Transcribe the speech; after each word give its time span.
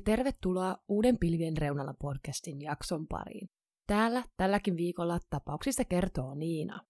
Ja 0.00 0.04
tervetuloa 0.04 0.76
Uuden 0.88 1.18
pilvien 1.18 1.56
reunalla 1.56 1.94
podcastin 1.94 2.60
jakson 2.60 3.06
pariin. 3.06 3.50
Täällä 3.86 4.24
tälläkin 4.36 4.76
viikolla 4.76 5.18
tapauksista 5.30 5.84
kertoo 5.84 6.34
Niina. 6.34 6.80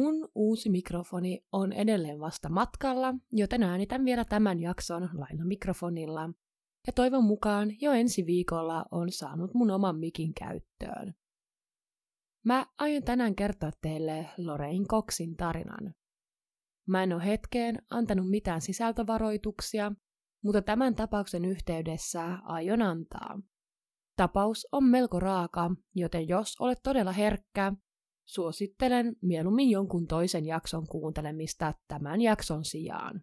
Mun 0.00 0.28
uusi 0.34 0.70
mikrofoni 0.70 1.44
on 1.52 1.72
edelleen 1.72 2.20
vasta 2.20 2.48
matkalla, 2.48 3.14
joten 3.32 3.62
äänitän 3.62 4.04
vielä 4.04 4.24
tämän 4.24 4.60
jakson 4.60 5.08
lailla 5.14 5.44
mikrofonilla. 5.44 6.30
Ja 6.86 6.92
toivon 6.92 7.24
mukaan 7.24 7.70
jo 7.80 7.92
ensi 7.92 8.26
viikolla 8.26 8.84
on 8.90 9.12
saanut 9.12 9.54
mun 9.54 9.70
oman 9.70 9.98
mikin 9.98 10.34
käyttöön. 10.34 11.14
Mä 12.44 12.66
aion 12.78 13.02
tänään 13.02 13.34
kertoa 13.34 13.70
teille 13.80 14.26
Lorraine 14.38 14.86
Coxin 14.86 15.36
tarinan. 15.36 15.94
Mä 16.86 17.02
en 17.02 17.12
ole 17.12 17.24
hetkeen 17.24 17.82
antanut 17.90 18.30
mitään 18.30 18.60
sisältövaroituksia, 18.60 19.92
mutta 20.44 20.62
tämän 20.62 20.94
tapauksen 20.94 21.44
yhteydessä 21.44 22.38
aion 22.42 22.82
antaa. 22.82 23.40
Tapaus 24.16 24.66
on 24.72 24.84
melko 24.84 25.20
raaka, 25.20 25.70
joten 25.94 26.28
jos 26.28 26.56
olet 26.60 26.78
todella 26.82 27.12
herkkä, 27.12 27.72
suosittelen 28.28 29.16
mieluummin 29.22 29.70
jonkun 29.70 30.06
toisen 30.06 30.46
jakson 30.46 30.86
kuuntelemista 30.86 31.74
tämän 31.88 32.20
jakson 32.20 32.64
sijaan. 32.64 33.20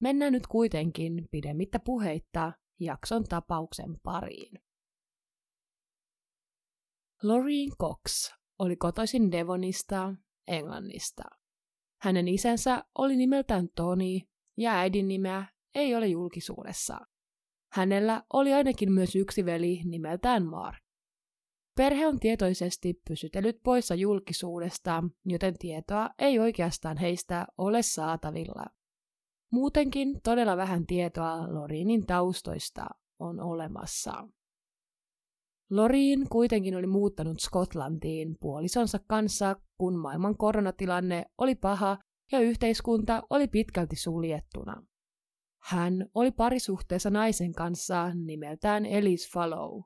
Mennään 0.00 0.32
nyt 0.32 0.46
kuitenkin 0.46 1.28
pidemmittä 1.30 1.78
puheitta 1.78 2.52
jakson 2.80 3.24
tapauksen 3.24 4.00
pariin. 4.02 4.58
Loreen 7.22 7.70
Cox 7.80 8.32
oli 8.58 8.76
kotoisin 8.76 9.32
Devonista, 9.32 10.14
Englannista. 10.46 11.22
Hänen 12.00 12.28
isänsä 12.28 12.84
oli 12.98 13.16
nimeltään 13.16 13.68
Tony 13.76 14.20
ja 14.56 14.72
äidin 14.72 15.08
nimeä 15.08 15.46
ei 15.74 15.94
ole 15.94 16.06
julkisuudessa. 16.06 16.98
Hänellä 17.72 18.22
oli 18.32 18.52
ainakin 18.52 18.92
myös 18.92 19.16
yksi 19.16 19.44
veli 19.44 19.80
nimeltään 19.84 20.46
Mark. 20.46 20.78
Perhe 21.76 22.06
on 22.06 22.20
tietoisesti 22.20 23.00
pysytellyt 23.08 23.56
poissa 23.64 23.94
julkisuudesta, 23.94 25.04
joten 25.26 25.54
tietoa 25.58 26.10
ei 26.18 26.38
oikeastaan 26.38 26.96
heistä 26.96 27.46
ole 27.58 27.82
saatavilla. 27.82 28.64
Muutenkin 29.52 30.20
todella 30.22 30.56
vähän 30.56 30.86
tietoa 30.86 31.54
Lorinin 31.54 32.06
taustoista 32.06 32.86
on 33.18 33.40
olemassa. 33.40 34.28
Lorin 35.70 36.28
kuitenkin 36.28 36.76
oli 36.76 36.86
muuttanut 36.86 37.40
Skotlantiin 37.40 38.36
puolisonsa 38.40 38.98
kanssa, 39.08 39.56
kun 39.78 39.98
maailman 39.98 40.36
koronatilanne 40.36 41.24
oli 41.38 41.54
paha 41.54 41.98
ja 42.32 42.40
yhteiskunta 42.40 43.22
oli 43.30 43.48
pitkälti 43.48 43.96
suljettuna. 43.96 44.82
Hän 45.62 46.06
oli 46.14 46.30
parisuhteessa 46.30 47.10
naisen 47.10 47.52
kanssa 47.52 48.14
nimeltään 48.14 48.86
Elise 48.86 49.30
Fallow. 49.32 49.82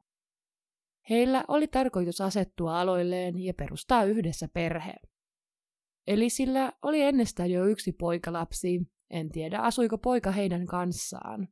Heillä 1.11 1.45
oli 1.49 1.69
tarkoitus 1.69 2.21
asettua 2.21 2.81
aloilleen 2.81 3.39
ja 3.39 3.55
perustaa 3.55 4.05
yhdessä 4.05 4.49
perhe. 4.49 4.95
Elisillä 6.07 6.73
oli 6.83 7.03
ennestään 7.03 7.51
jo 7.51 7.67
yksi 7.67 7.93
poikalapsi, 7.93 8.81
en 9.11 9.29
tiedä 9.29 9.59
asuiko 9.59 9.99
poika 9.99 10.31
heidän 10.31 10.67
kanssaan. 10.67 11.49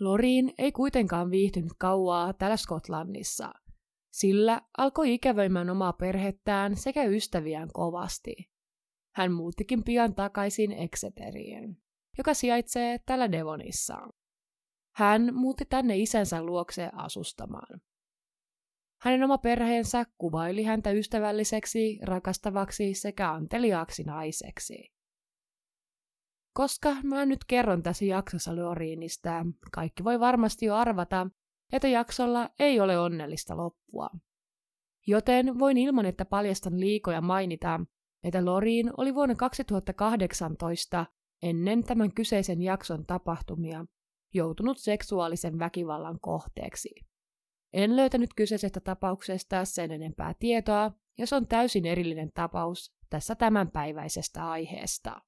Loriin 0.00 0.54
ei 0.58 0.72
kuitenkaan 0.72 1.30
viihtynyt 1.30 1.72
kauaa 1.78 2.32
täällä 2.32 2.56
Skotlannissa, 2.56 3.52
sillä 4.12 4.62
alkoi 4.78 5.14
ikävöimään 5.14 5.70
omaa 5.70 5.92
perhettään 5.92 6.76
sekä 6.76 7.04
ystäviään 7.04 7.68
kovasti. 7.72 8.50
Hän 9.14 9.32
muuttikin 9.32 9.84
pian 9.84 10.14
takaisin 10.14 10.72
Exeteriin 10.72 11.87
joka 12.18 12.34
sijaitsee 12.34 12.98
täällä 13.06 13.32
Devonissa. 13.32 14.08
Hän 14.96 15.34
muutti 15.34 15.64
tänne 15.64 15.96
isänsä 15.96 16.42
luokse 16.42 16.90
asustamaan. 16.92 17.80
Hänen 19.00 19.24
oma 19.24 19.38
perheensä 19.38 20.04
kuvaili 20.18 20.62
häntä 20.62 20.90
ystävälliseksi, 20.90 21.98
rakastavaksi 22.02 22.94
sekä 22.94 23.32
anteliaaksi 23.32 24.02
naiseksi. 24.02 24.92
Koska 26.54 26.96
mä 27.02 27.26
nyt 27.26 27.44
kerron 27.44 27.82
tässä 27.82 28.04
jaksossa 28.04 28.56
Loriinistä, 28.56 29.44
kaikki 29.72 30.04
voi 30.04 30.20
varmasti 30.20 30.66
jo 30.66 30.74
arvata, 30.74 31.26
että 31.72 31.88
jaksolla 31.88 32.50
ei 32.58 32.80
ole 32.80 32.98
onnellista 32.98 33.56
loppua. 33.56 34.08
Joten 35.06 35.58
voin 35.58 35.78
ilman, 35.78 36.06
että 36.06 36.24
paljastan 36.24 36.80
liikoja 36.80 37.20
mainita, 37.20 37.80
että 38.24 38.44
Loriin 38.44 38.90
oli 38.96 39.14
vuonna 39.14 39.34
2018 39.34 41.06
ennen 41.42 41.84
tämän 41.84 42.14
kyseisen 42.14 42.62
jakson 42.62 43.06
tapahtumia 43.06 43.84
joutunut 44.34 44.78
seksuaalisen 44.78 45.58
väkivallan 45.58 46.20
kohteeksi. 46.20 46.90
En 47.72 47.96
löytänyt 47.96 48.30
kyseisestä 48.36 48.80
tapauksesta 48.80 49.64
sen 49.64 49.90
enempää 49.90 50.34
tietoa, 50.38 50.92
ja 51.18 51.26
se 51.26 51.36
on 51.36 51.46
täysin 51.46 51.86
erillinen 51.86 52.30
tapaus 52.34 52.94
tässä 53.10 53.34
tämänpäiväisestä 53.34 54.50
aiheesta. 54.50 55.20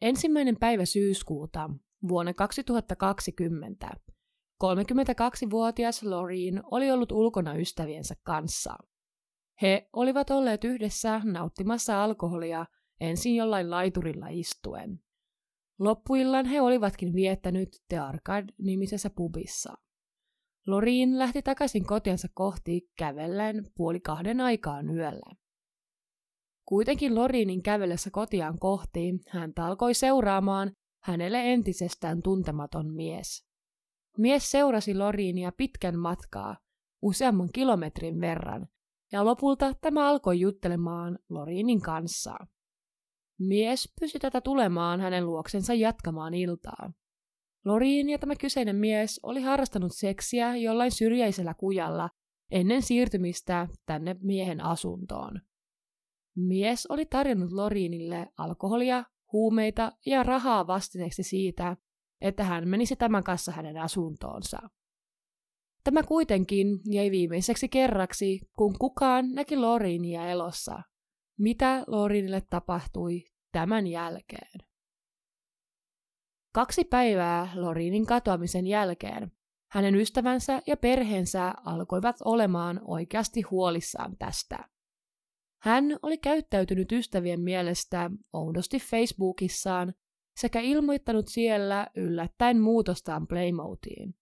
Ensimmäinen 0.00 0.56
päivä 0.56 0.84
syyskuuta 0.84 1.70
vuonna 2.08 2.34
2020 2.34 3.88
32-vuotias 4.64 6.02
Loreen 6.02 6.62
oli 6.70 6.90
ollut 6.90 7.12
ulkona 7.12 7.54
ystäviensä 7.54 8.14
kanssa. 8.22 8.76
He 9.62 9.88
olivat 9.92 10.30
olleet 10.30 10.64
yhdessä 10.64 11.20
nauttimassa 11.24 12.04
alkoholia 12.04 12.66
ensin 13.00 13.34
jollain 13.34 13.70
laiturilla 13.70 14.26
istuen. 14.30 15.00
Loppuillan 15.78 16.46
he 16.46 16.60
olivatkin 16.60 17.14
viettänyt 17.14 17.68
The 17.88 17.98
Arcade-nimisessä 17.98 19.10
pubissa. 19.10 19.74
Loriin 20.66 21.18
lähti 21.18 21.42
takaisin 21.42 21.86
kotiansa 21.86 22.28
kohti 22.34 22.90
kävellen 22.98 23.64
puoli 23.74 24.00
kahden 24.00 24.40
aikaan 24.40 24.90
yöllä. 24.90 25.34
Kuitenkin 26.64 27.14
Loriinin 27.14 27.62
kävellessä 27.62 28.10
kotiaan 28.10 28.58
kohti 28.58 29.20
hän 29.28 29.52
alkoi 29.56 29.94
seuraamaan 29.94 30.72
hänelle 31.02 31.52
entisestään 31.52 32.22
tuntematon 32.22 32.94
mies. 32.94 33.48
Mies 34.18 34.50
seurasi 34.50 34.94
Loriinia 34.94 35.52
pitkän 35.52 35.98
matkaa, 35.98 36.56
useamman 37.02 37.48
kilometrin 37.52 38.20
verran, 38.20 38.68
ja 39.12 39.24
lopulta 39.24 39.74
tämä 39.80 40.08
alkoi 40.08 40.40
juttelemaan 40.40 41.18
Loriinin 41.28 41.80
kanssa. 41.80 42.34
Mies 43.38 43.92
pysyi 44.00 44.20
tätä 44.20 44.40
tulemaan 44.40 45.00
hänen 45.00 45.26
luoksensa 45.26 45.74
jatkamaan 45.74 46.34
iltaa. 46.34 46.92
Loriin 47.64 48.10
ja 48.10 48.18
tämä 48.18 48.36
kyseinen 48.36 48.76
mies 48.76 49.20
oli 49.22 49.42
harrastanut 49.42 49.92
seksiä 49.94 50.56
jollain 50.56 50.92
syrjäisellä 50.92 51.54
kujalla 51.54 52.10
ennen 52.50 52.82
siirtymistä 52.82 53.68
tänne 53.86 54.16
miehen 54.20 54.64
asuntoon. 54.64 55.40
Mies 56.36 56.86
oli 56.86 57.06
tarjonnut 57.06 57.52
Loriinille 57.52 58.28
alkoholia, 58.36 59.04
huumeita 59.32 59.92
ja 60.06 60.22
rahaa 60.22 60.66
vastineeksi 60.66 61.22
siitä, 61.22 61.76
että 62.20 62.44
hän 62.44 62.68
menisi 62.68 62.96
tämän 62.96 63.24
kanssa 63.24 63.52
hänen 63.52 63.76
asuntoonsa. 63.76 64.58
Tämä 65.84 66.02
kuitenkin 66.02 66.80
jäi 66.90 67.10
viimeiseksi 67.10 67.68
kerraksi, 67.68 68.40
kun 68.56 68.78
kukaan 68.78 69.32
näki 69.32 69.56
Loriinia 69.56 70.28
elossa 70.28 70.82
mitä 71.38 71.84
Lorinille 71.86 72.42
tapahtui 72.50 73.24
tämän 73.52 73.86
jälkeen. 73.86 74.60
Kaksi 76.54 76.84
päivää 76.84 77.48
Lorinin 77.54 78.06
katoamisen 78.06 78.66
jälkeen 78.66 79.32
hänen 79.70 79.94
ystävänsä 79.94 80.62
ja 80.66 80.76
perheensä 80.76 81.54
alkoivat 81.64 82.16
olemaan 82.24 82.80
oikeasti 82.84 83.42
huolissaan 83.42 84.16
tästä. 84.18 84.68
Hän 85.62 85.84
oli 86.02 86.18
käyttäytynyt 86.18 86.92
ystävien 86.92 87.40
mielestä 87.40 88.10
oudosti 88.32 88.78
Facebookissaan 88.78 89.94
sekä 90.40 90.60
ilmoittanut 90.60 91.28
siellä 91.28 91.86
yllättäen 91.96 92.60
muutostaan 92.60 93.26
Playmotiin. 93.26 94.14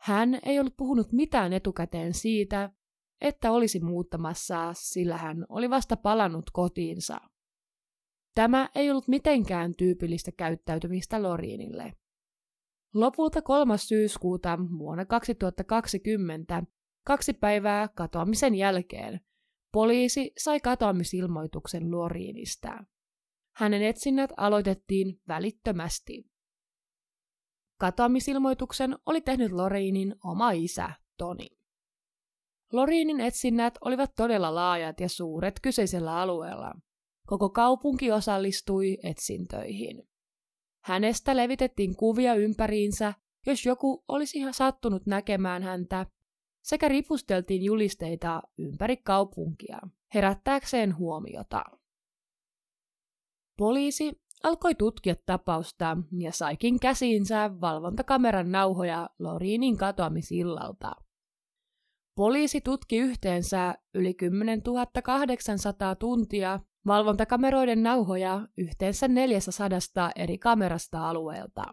Hän 0.00 0.38
ei 0.42 0.60
ollut 0.60 0.76
puhunut 0.76 1.12
mitään 1.12 1.52
etukäteen 1.52 2.14
siitä, 2.14 2.70
että 3.20 3.52
olisi 3.52 3.80
muuttamassa, 3.80 4.72
sillä 4.72 5.16
hän 5.16 5.46
oli 5.48 5.70
vasta 5.70 5.96
palannut 5.96 6.50
kotiinsa. 6.52 7.20
Tämä 8.34 8.68
ei 8.74 8.90
ollut 8.90 9.08
mitenkään 9.08 9.74
tyypillistä 9.78 10.32
käyttäytymistä 10.32 11.22
Loriinille. 11.22 11.92
Lopulta 12.94 13.42
3. 13.42 13.78
syyskuuta 13.78 14.58
vuonna 14.78 15.04
2020, 15.04 16.62
kaksi 17.06 17.32
päivää 17.32 17.88
katoamisen 17.88 18.54
jälkeen, 18.54 19.20
poliisi 19.72 20.32
sai 20.38 20.60
katoamisilmoituksen 20.60 21.90
Loriinista. 21.90 22.84
Hänen 23.56 23.82
etsinnät 23.82 24.30
aloitettiin 24.36 25.20
välittömästi. 25.28 26.30
Katoamisilmoituksen 27.80 28.98
oli 29.06 29.20
tehnyt 29.20 29.52
Loriinin 29.52 30.14
oma 30.24 30.50
isä, 30.50 30.90
Toni. 31.16 31.59
Loriinin 32.72 33.20
etsinnät 33.20 33.74
olivat 33.84 34.10
todella 34.16 34.54
laajat 34.54 35.00
ja 35.00 35.08
suuret 35.08 35.60
kyseisellä 35.62 36.16
alueella. 36.20 36.72
Koko 37.26 37.50
kaupunki 37.50 38.12
osallistui 38.12 38.98
etsintöihin. 39.02 40.08
Hänestä 40.84 41.36
levitettiin 41.36 41.96
kuvia 41.96 42.34
ympäriinsä, 42.34 43.14
jos 43.46 43.66
joku 43.66 44.04
olisi 44.08 44.38
ihan 44.38 44.54
sattunut 44.54 45.06
näkemään 45.06 45.62
häntä, 45.62 46.06
sekä 46.62 46.88
ripusteltiin 46.88 47.62
julisteita 47.62 48.42
ympäri 48.58 48.96
kaupunkia, 48.96 49.78
herättääkseen 50.14 50.96
huomiota. 50.96 51.64
Poliisi 53.58 54.20
alkoi 54.42 54.74
tutkia 54.74 55.14
tapausta 55.26 55.96
ja 56.18 56.32
saikin 56.32 56.80
käsiinsä 56.80 57.50
valvontakameran 57.60 58.52
nauhoja 58.52 59.10
Lorinin 59.18 59.76
katoamisillalta. 59.76 60.92
Poliisi 62.20 62.60
tutki 62.60 62.96
yhteensä 62.98 63.74
yli 63.94 64.14
10 64.14 64.62
800 65.04 65.94
tuntia 65.94 66.60
valvontakameroiden 66.86 67.82
nauhoja 67.82 68.48
yhteensä 68.58 69.08
400 69.08 70.10
eri 70.16 70.38
kamerasta 70.38 71.08
alueelta. 71.08 71.64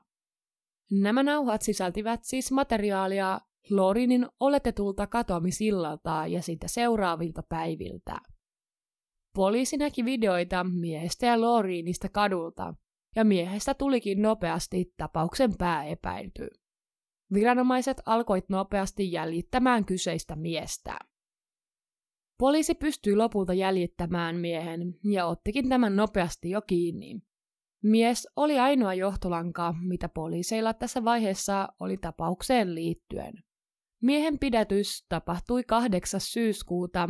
Nämä 0.92 1.24
nauhat 1.24 1.62
sisältivät 1.62 2.20
siis 2.24 2.52
materiaalia 2.52 3.40
Lorinin 3.70 4.28
oletetulta 4.40 5.08
katoamisillalta 5.08 6.24
ja 6.28 6.42
siitä 6.42 6.68
seuraavilta 6.68 7.44
päiviltä. 7.50 8.16
Poliisi 9.36 9.78
näki 9.78 10.06
videoita 10.06 10.64
miehestä 10.64 11.26
ja 11.26 11.42
Lorinista 11.42 12.10
kadulta, 12.10 12.74
ja 13.16 13.26
miehestä 13.26 13.74
tulikin 13.74 14.22
nopeasti 14.22 14.94
tapauksen 14.98 15.58
pääepäilty. 15.58 16.48
Viranomaiset 17.34 18.02
alkoivat 18.06 18.50
nopeasti 18.50 19.12
jäljittämään 19.12 19.86
kyseistä 19.86 20.36
miestä. 20.36 21.00
Poliisi 22.38 22.76
pystyi 22.76 23.16
lopulta 23.16 23.54
jäljittämään 23.54 24.36
miehen 24.36 24.96
ja 25.04 25.26
ottikin 25.26 25.70
tämän 25.70 25.96
nopeasti 25.96 26.50
jo 26.50 26.62
kiinni. 26.62 27.20
Mies 27.84 28.28
oli 28.36 28.60
ainoa 28.60 28.94
johtolanka, 28.94 29.76
mitä 29.82 30.10
poliiseilla 30.10 30.74
tässä 30.74 31.04
vaiheessa 31.04 31.70
oli 31.80 31.98
tapaukseen 31.98 32.76
liittyen. 32.76 33.34
Miehen 34.02 34.40
pidätys 34.40 35.06
tapahtui 35.10 35.64
8. 35.64 36.22
syyskuuta, 36.22 37.10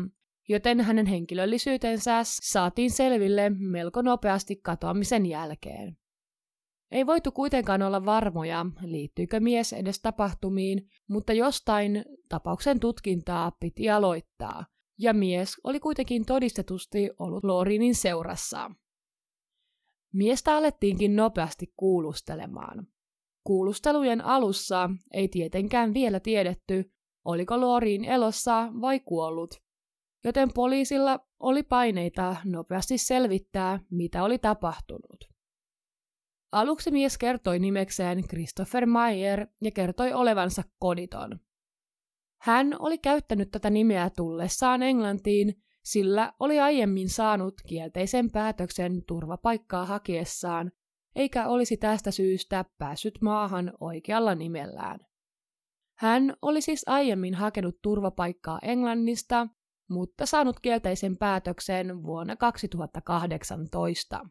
joten 0.49 0.81
hänen 0.81 1.05
henkilöllisyytensä 1.05 2.21
saatiin 2.23 2.91
selville 2.91 3.49
melko 3.49 4.01
nopeasti 4.01 4.55
katoamisen 4.55 5.25
jälkeen. 5.25 5.97
Ei 6.91 7.05
voitu 7.05 7.31
kuitenkaan 7.31 7.81
olla 7.81 8.05
varmoja, 8.05 8.65
liittyykö 8.81 9.39
mies 9.39 9.73
edes 9.73 10.01
tapahtumiin, 10.01 10.89
mutta 11.09 11.33
jostain 11.33 12.05
tapauksen 12.29 12.79
tutkintaa 12.79 13.51
piti 13.59 13.89
aloittaa, 13.89 14.65
ja 14.97 15.13
mies 15.13 15.53
oli 15.63 15.79
kuitenkin 15.79 16.25
todistetusti 16.25 17.09
ollut 17.19 17.43
Lorinin 17.43 17.95
seurassa. 17.95 18.71
Miestä 20.13 20.55
alettiinkin 20.55 21.15
nopeasti 21.15 21.73
kuulustelemaan. 21.77 22.87
Kuulustelujen 23.43 24.21
alussa 24.21 24.89
ei 25.13 25.27
tietenkään 25.27 25.93
vielä 25.93 26.19
tiedetty, 26.19 26.91
oliko 27.25 27.61
Lorin 27.61 28.05
elossa 28.05 28.69
vai 28.81 28.99
kuollut, 28.99 29.55
joten 30.23 30.53
poliisilla 30.53 31.19
oli 31.39 31.63
paineita 31.63 32.35
nopeasti 32.45 32.97
selvittää, 32.97 33.79
mitä 33.91 34.23
oli 34.23 34.39
tapahtunut. 34.39 35.36
Aluksi 36.57 36.91
mies 36.91 37.17
kertoi 37.17 37.59
nimekseen 37.59 38.23
Christopher 38.27 38.85
Meyer 38.85 39.47
ja 39.61 39.71
kertoi 39.71 40.13
olevansa 40.13 40.63
koditon. 40.79 41.39
Hän 42.41 42.75
oli 42.79 42.97
käyttänyt 42.97 43.51
tätä 43.51 43.69
nimeä 43.69 44.09
tullessaan 44.09 44.83
Englantiin, 44.83 45.53
sillä 45.83 46.33
oli 46.39 46.59
aiemmin 46.59 47.09
saanut 47.09 47.53
kielteisen 47.67 48.31
päätöksen 48.31 49.03
turvapaikkaa 49.07 49.85
hakiessaan, 49.85 50.71
eikä 51.15 51.47
olisi 51.47 51.77
tästä 51.77 52.11
syystä 52.11 52.65
päässyt 52.77 53.21
maahan 53.21 53.73
oikealla 53.79 54.35
nimellään. 54.35 54.99
Hän 55.97 56.33
oli 56.41 56.61
siis 56.61 56.83
aiemmin 56.87 57.33
hakenut 57.35 57.75
turvapaikkaa 57.81 58.59
Englannista, 58.61 59.47
mutta 59.89 60.25
saanut 60.25 60.59
kielteisen 60.59 61.17
päätöksen 61.17 62.03
vuonna 62.03 62.35
2018. 62.35 64.25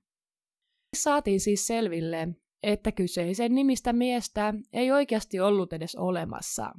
Saatiin 1.02 1.40
siis 1.40 1.66
selville, 1.66 2.28
että 2.62 2.92
kyseisen 2.92 3.54
nimistä 3.54 3.92
miestä 3.92 4.54
ei 4.72 4.92
oikeasti 4.92 5.40
ollut 5.40 5.72
edes 5.72 5.94
olemassa. 5.94 6.72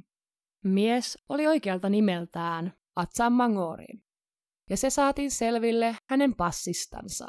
Mies 0.64 1.18
oli 1.28 1.46
oikealta 1.46 1.88
nimeltään 1.88 2.72
Atsan 2.96 3.32
Mangori, 3.32 3.86
ja 4.70 4.76
se 4.76 4.90
saatiin 4.90 5.30
selville 5.30 5.96
hänen 6.10 6.34
passistansa. 6.34 7.26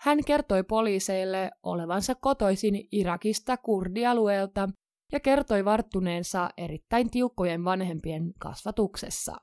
Hän 0.00 0.24
kertoi 0.24 0.62
poliiseille 0.62 1.50
olevansa 1.62 2.14
kotoisin 2.14 2.88
Irakista 2.92 3.56
kurdialueelta 3.56 4.68
ja 5.12 5.20
kertoi 5.20 5.64
varttuneensa 5.64 6.50
erittäin 6.56 7.10
tiukkojen 7.10 7.64
vanhempien 7.64 8.32
kasvatuksessa. 8.38 9.36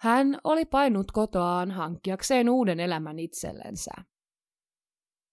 Hän 0.00 0.38
oli 0.44 0.64
painut 0.64 1.12
kotoaan 1.12 1.70
hankkiakseen 1.70 2.50
uuden 2.50 2.80
elämän 2.80 3.18
itsellensä. 3.18 3.90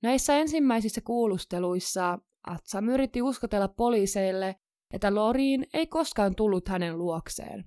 Näissä 0.04 0.38
ensimmäisissä 0.38 1.02
kuulusteluissa 1.02 2.20
Atsam 2.48 2.90
yritti 2.90 3.22
uskotella 3.22 3.68
poliiseille, 3.68 4.56
että 4.94 5.16
Loriin 5.16 5.68
ei 5.74 5.88
koskaan 5.88 6.36
tullut 6.36 6.68
hänen 6.68 6.98
luokseen. 6.98 7.66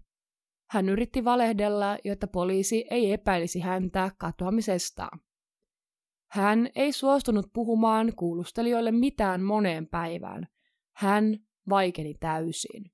Hän 0.70 0.88
yritti 0.88 1.24
valehdella, 1.24 1.98
jotta 2.04 2.26
poliisi 2.26 2.84
ei 2.90 3.12
epäilisi 3.12 3.60
häntä 3.60 4.10
katoamisesta. 4.18 5.08
Hän 6.30 6.70
ei 6.74 6.92
suostunut 6.92 7.46
puhumaan 7.52 8.12
kuulustelijoille 8.16 8.92
mitään 8.92 9.42
moneen 9.42 9.86
päivään. 9.88 10.46
Hän 10.96 11.38
vaikeni 11.68 12.14
täysin. 12.14 12.90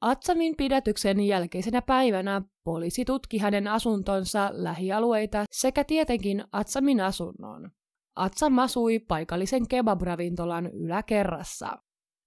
Atsamin 0.00 0.54
pidätyksen 0.56 1.20
jälkeisenä 1.20 1.82
päivänä 1.82 2.42
poliisi 2.64 3.04
tutki 3.04 3.38
hänen 3.38 3.68
asuntonsa 3.68 4.50
lähialueita 4.52 5.44
sekä 5.50 5.84
tietenkin 5.84 6.44
Atsamin 6.52 7.00
asunnon. 7.00 7.70
Atsam 8.18 8.58
asui 8.58 8.98
paikallisen 8.98 9.68
kebabravintolan 9.68 10.66
yläkerrassa, 10.66 11.78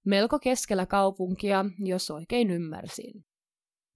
melko 0.06 0.38
keskellä 0.38 0.86
kaupunkia, 0.86 1.64
jos 1.78 2.10
oikein 2.10 2.50
ymmärsin. 2.50 3.24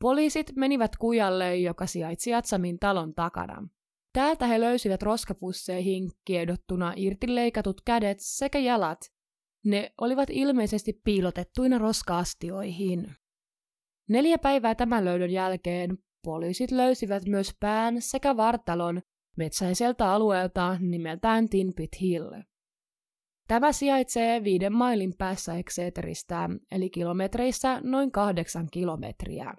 Poliisit 0.01 0.53
menivät 0.57 0.97
kujalle, 0.97 1.57
joka 1.57 1.87
sijaitsi 1.87 2.35
Atsamin 2.35 2.79
talon 2.79 3.15
takana. 3.15 3.69
Täältä 4.13 4.47
he 4.47 4.61
löysivät 4.61 5.03
roskapusseihin 5.03 6.11
kiedottuna 6.25 6.93
irti 6.97 7.35
leikatut 7.35 7.81
kädet 7.81 8.17
sekä 8.21 8.59
jalat. 8.59 8.99
Ne 9.65 9.93
olivat 10.01 10.31
ilmeisesti 10.31 11.01
piilotettuina 11.05 11.79
roskaastioihin. 11.79 13.15
Neljä 14.09 14.39
päivää 14.39 14.75
tämän 14.75 15.05
löydön 15.05 15.31
jälkeen 15.31 15.99
poliisit 16.25 16.71
löysivät 16.71 17.23
myös 17.27 17.55
pään 17.61 18.03
sekä 18.03 18.37
vartalon 18.37 19.03
metsäiseltä 19.37 20.13
alueelta 20.13 20.77
nimeltään 20.81 21.49
Tinpit 21.49 22.01
Hill. 22.01 22.31
Tämä 23.49 23.73
sijaitsee 23.73 24.45
viiden 24.45 24.73
mailin 24.73 25.15
päässä 25.19 25.55
Exeteristä, 25.55 26.51
eli 26.71 26.91
kilometreissä 26.91 27.81
noin 27.85 28.13
kahdeksan 28.13 28.69
kilometriä. 28.73 29.55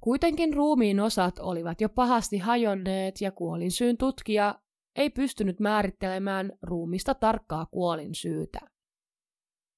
Kuitenkin 0.00 0.54
ruumiin 0.54 1.00
osat 1.00 1.38
olivat 1.38 1.80
jo 1.80 1.88
pahasti 1.88 2.38
hajonneet 2.38 3.20
ja 3.20 3.32
kuolinsyyn 3.32 3.96
tutkija 3.96 4.60
ei 4.96 5.10
pystynyt 5.10 5.60
määrittelemään 5.60 6.52
ruumista 6.62 7.14
tarkkaa 7.14 7.66
kuolinsyytä. 7.66 8.60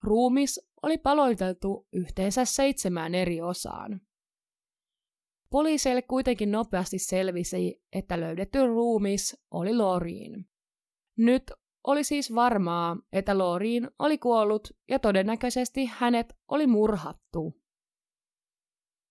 Ruumis 0.02 0.60
oli 0.82 0.98
paloiteltu 0.98 1.88
yhteensä 1.92 2.44
seitsemään 2.44 3.14
eri 3.14 3.40
osaan. 3.40 4.00
Poliiseille 5.50 6.02
kuitenkin 6.02 6.50
nopeasti 6.52 6.98
selvisi, 6.98 7.82
että 7.92 8.20
löydetty 8.20 8.66
ruumis 8.66 9.36
oli 9.50 9.74
Loriin. 9.74 10.46
Nyt 11.18 11.42
oli 11.86 12.04
siis 12.04 12.34
varmaa, 12.34 12.96
että 13.12 13.38
Loriin 13.38 13.90
oli 13.98 14.18
kuollut 14.18 14.68
ja 14.88 14.98
todennäköisesti 14.98 15.90
hänet 15.92 16.36
oli 16.48 16.66
murhattu. 16.66 17.60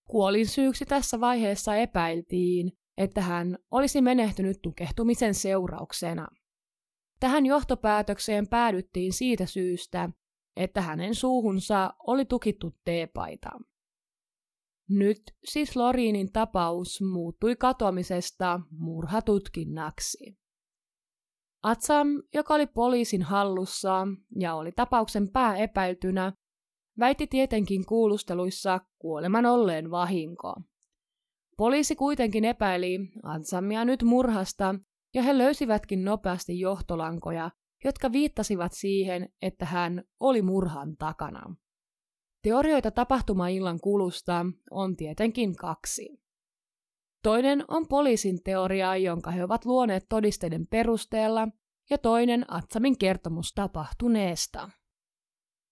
Kuolin 0.10 0.48
syyksi 0.48 0.86
tässä 0.86 1.20
vaiheessa 1.20 1.76
epäiltiin, 1.76 2.72
että 2.98 3.22
hän 3.22 3.58
olisi 3.72 4.02
menehtynyt 4.02 4.62
tukehtumisen 4.62 5.34
seurauksena. 5.34 6.28
Tähän 7.20 7.46
johtopäätökseen 7.46 8.48
päädyttiin 8.48 9.14
siitä 9.14 9.46
syystä, 9.46 10.10
että 10.56 10.82
hänen 10.82 11.16
suuhunsa 11.16 11.94
oli 12.08 12.26
tukittu 12.26 12.76
teepaita. 12.86 13.50
Nyt 14.90 15.22
siis 15.44 15.76
Loriinin 15.76 16.32
tapaus 16.32 17.02
muuttui 17.02 17.56
katoamisesta 17.56 18.60
murhatutkinnaksi. 18.72 20.38
Atsam, 21.64 22.08
joka 22.34 22.54
oli 22.54 22.68
poliisin 22.68 23.22
hallussa 23.22 24.08
ja 24.40 24.56
oli 24.56 24.72
tapauksen 24.72 25.32
pääepäiltynä, 25.32 26.34
väitti 27.00 27.28
tietenkin 27.28 27.86
kuulusteluissa 27.86 28.80
kuoleman 29.00 29.46
olleen 29.46 29.92
vahinko. 29.92 30.56
Poliisi 31.58 31.96
kuitenkin 31.96 32.46
epäili 32.46 33.00
Atsamia 33.24 33.86
nyt 33.86 34.04
murhasta, 34.04 34.76
ja 35.14 35.24
he 35.24 35.38
löysivätkin 35.38 36.06
nopeasti 36.06 36.60
johtolankoja, 36.60 37.52
jotka 37.84 38.12
viittasivat 38.12 38.72
siihen, 38.74 39.30
että 39.42 39.66
hän 39.66 40.04
oli 40.20 40.42
murhan 40.42 40.98
takana. 40.98 41.56
Teorioita 42.42 42.92
tapahtumaillan 42.92 43.80
kulusta 43.80 44.46
on 44.72 44.96
tietenkin 44.96 45.56
kaksi. 45.56 46.22
Toinen 47.24 47.66
on 47.68 47.88
poliisin 47.88 48.44
teoria, 48.44 48.96
jonka 48.96 49.32
he 49.32 49.44
ovat 49.44 49.66
luoneet 49.66 50.06
todisteiden 50.10 50.68
perusteella, 50.68 51.48
ja 51.90 51.98
toinen 51.98 52.46
Atsamin 52.48 52.98
kertomus 52.98 53.54
tapahtuneesta. 53.54 54.70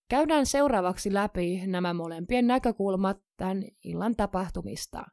Käydään 0.09 0.45
seuraavaksi 0.45 1.13
läpi 1.13 1.67
nämä 1.67 1.93
molempien 1.93 2.47
näkökulmat 2.47 3.17
tämän 3.37 3.63
illan 3.83 4.15
tapahtumista. 4.15 5.05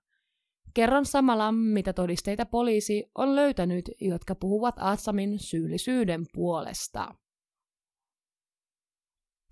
Kerron 0.75 1.07
samalla, 1.07 1.53
mitä 1.53 1.93
todisteita 1.93 2.47
poliisi 2.47 3.11
on 3.15 3.37
löytänyt, 3.37 3.91
jotka 4.01 4.35
puhuvat 4.35 4.75
Atsamin 4.79 5.39
syyllisyyden 5.39 6.27
puolesta. 6.33 7.15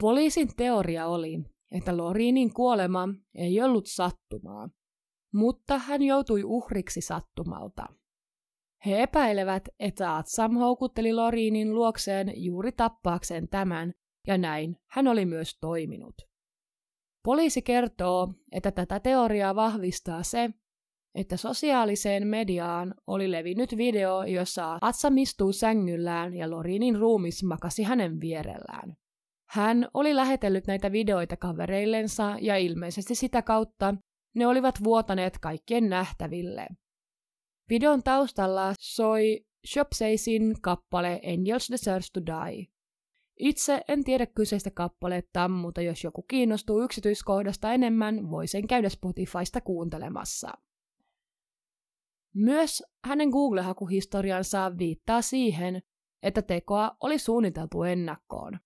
Poliisin 0.00 0.48
teoria 0.56 1.06
oli, 1.06 1.38
että 1.72 1.96
Lorinin 1.96 2.54
kuolema 2.54 3.08
ei 3.34 3.60
ollut 3.60 3.86
sattumaa, 3.86 4.68
mutta 5.34 5.78
hän 5.78 6.02
joutui 6.02 6.44
uhriksi 6.44 7.00
sattumalta. 7.00 7.86
He 8.86 9.02
epäilevät, 9.02 9.68
että 9.80 10.16
Atsam 10.16 10.54
houkutteli 10.54 11.12
Lorinin 11.12 11.74
luokseen 11.74 12.32
juuri 12.36 12.72
tappaakseen 12.72 13.48
tämän, 13.48 13.92
ja 14.26 14.38
näin 14.38 14.76
hän 14.90 15.08
oli 15.08 15.26
myös 15.26 15.58
toiminut. 15.60 16.14
Poliisi 17.24 17.62
kertoo, 17.62 18.34
että 18.52 18.72
tätä 18.72 19.00
teoriaa 19.00 19.54
vahvistaa 19.54 20.22
se, 20.22 20.50
että 21.14 21.36
sosiaaliseen 21.36 22.26
mediaan 22.26 22.94
oli 23.06 23.30
levinnyt 23.30 23.76
video, 23.76 24.22
jossa 24.22 24.78
Atsam 24.80 25.16
istuu 25.16 25.52
sängyllään 25.52 26.34
ja 26.34 26.50
Lorinin 26.50 26.98
ruumis 26.98 27.44
makasi 27.44 27.82
hänen 27.82 28.20
vierellään. 28.20 28.96
Hän 29.52 29.88
oli 29.94 30.16
lähetellyt 30.16 30.66
näitä 30.66 30.92
videoita 30.92 31.36
kavereillensa 31.36 32.36
ja 32.40 32.56
ilmeisesti 32.56 33.14
sitä 33.14 33.42
kautta 33.42 33.94
ne 34.34 34.46
olivat 34.46 34.74
vuotaneet 34.84 35.38
kaikkien 35.38 35.88
nähtäville. 35.88 36.66
Videon 37.70 38.02
taustalla 38.02 38.74
soi 38.78 39.46
Shopseisin 39.66 40.54
kappale 40.62 41.20
Angels 41.32 41.70
Deserves 41.70 42.10
to 42.12 42.20
Die. 42.26 42.66
Itse 43.38 43.80
en 43.88 44.04
tiedä 44.04 44.26
kyseistä 44.26 44.70
kappaletta, 44.70 45.48
mutta 45.48 45.80
jos 45.80 46.04
joku 46.04 46.22
kiinnostuu 46.22 46.82
yksityiskohdasta 46.82 47.72
enemmän, 47.72 48.30
voi 48.30 48.46
sen 48.46 48.66
käydä 48.66 48.88
Spotifysta 48.88 49.60
kuuntelemassa. 49.60 50.52
Myös 52.34 52.82
hänen 53.04 53.28
Google-hakuhistoriansa 53.28 54.78
viittaa 54.78 55.22
siihen, 55.22 55.82
että 56.22 56.42
tekoa 56.42 56.96
oli 57.00 57.18
suunniteltu 57.18 57.82
ennakkoon. 57.82 58.58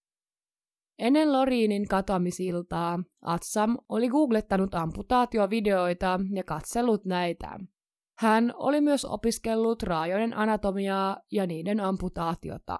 Ennen 0.99 1.33
Lorinin 1.33 1.88
katoamisiltaa 1.88 2.99
Atsam 3.23 3.76
oli 3.88 4.09
googlettanut 4.09 4.75
amputaatiovideoita 4.75 6.21
ja 6.35 6.45
katsellut 6.45 7.05
näitä. 7.05 7.59
Hän 8.19 8.55
oli 8.57 8.81
myös 8.81 9.05
opiskellut 9.05 9.83
raajojen 9.83 10.37
anatomiaa 10.37 11.17
ja 11.33 11.47
niiden 11.47 11.81
amputaatiota. 11.81 12.79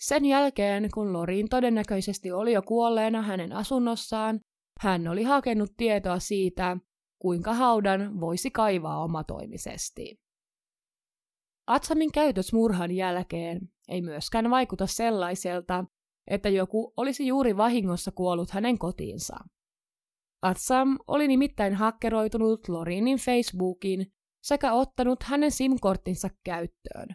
Sen 0.00 0.24
jälkeen, 0.24 0.88
kun 0.94 1.12
Lorin 1.12 1.48
todennäköisesti 1.48 2.32
oli 2.32 2.52
jo 2.52 2.62
kuolleena 2.62 3.22
hänen 3.22 3.52
asunnossaan, 3.52 4.40
hän 4.80 5.08
oli 5.08 5.22
hakenut 5.22 5.70
tietoa 5.76 6.18
siitä, 6.18 6.76
kuinka 7.18 7.54
haudan 7.54 8.20
voisi 8.20 8.50
kaivaa 8.50 9.04
omatoimisesti. 9.04 10.20
Atsamin 11.66 12.12
käytös 12.12 12.52
murhan 12.52 12.90
jälkeen 12.90 13.60
ei 13.88 14.02
myöskään 14.02 14.50
vaikuta 14.50 14.86
sellaiselta, 14.86 15.84
että 16.30 16.48
joku 16.48 16.92
olisi 16.96 17.26
juuri 17.26 17.56
vahingossa 17.56 18.12
kuollut 18.12 18.50
hänen 18.50 18.78
kotiinsa. 18.78 19.36
Atsam 20.42 20.98
oli 21.06 21.28
nimittäin 21.28 21.74
hakkeroitunut 21.74 22.68
Lorinin 22.68 23.18
Facebookiin 23.18 24.06
sekä 24.42 24.72
ottanut 24.72 25.22
hänen 25.22 25.50
SIM-korttinsa 25.50 26.28
käyttöön. 26.44 27.08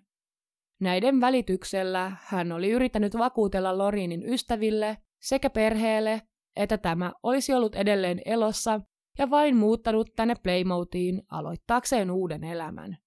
Näiden 0.81 1.21
välityksellä 1.21 2.11
hän 2.23 2.51
oli 2.51 2.69
yrittänyt 2.69 3.17
vakuutella 3.17 3.77
Lorinin 3.77 4.29
ystäville 4.33 4.97
sekä 5.21 5.49
perheelle, 5.49 6.21
että 6.55 6.77
tämä 6.77 7.13
olisi 7.23 7.53
ollut 7.53 7.75
edelleen 7.75 8.21
elossa 8.25 8.81
ja 9.17 9.29
vain 9.29 9.55
muuttanut 9.55 10.09
tänne 10.15 10.35
Playmotiin 10.43 11.21
aloittaakseen 11.31 12.11
uuden 12.11 12.43
elämän. 12.43 12.97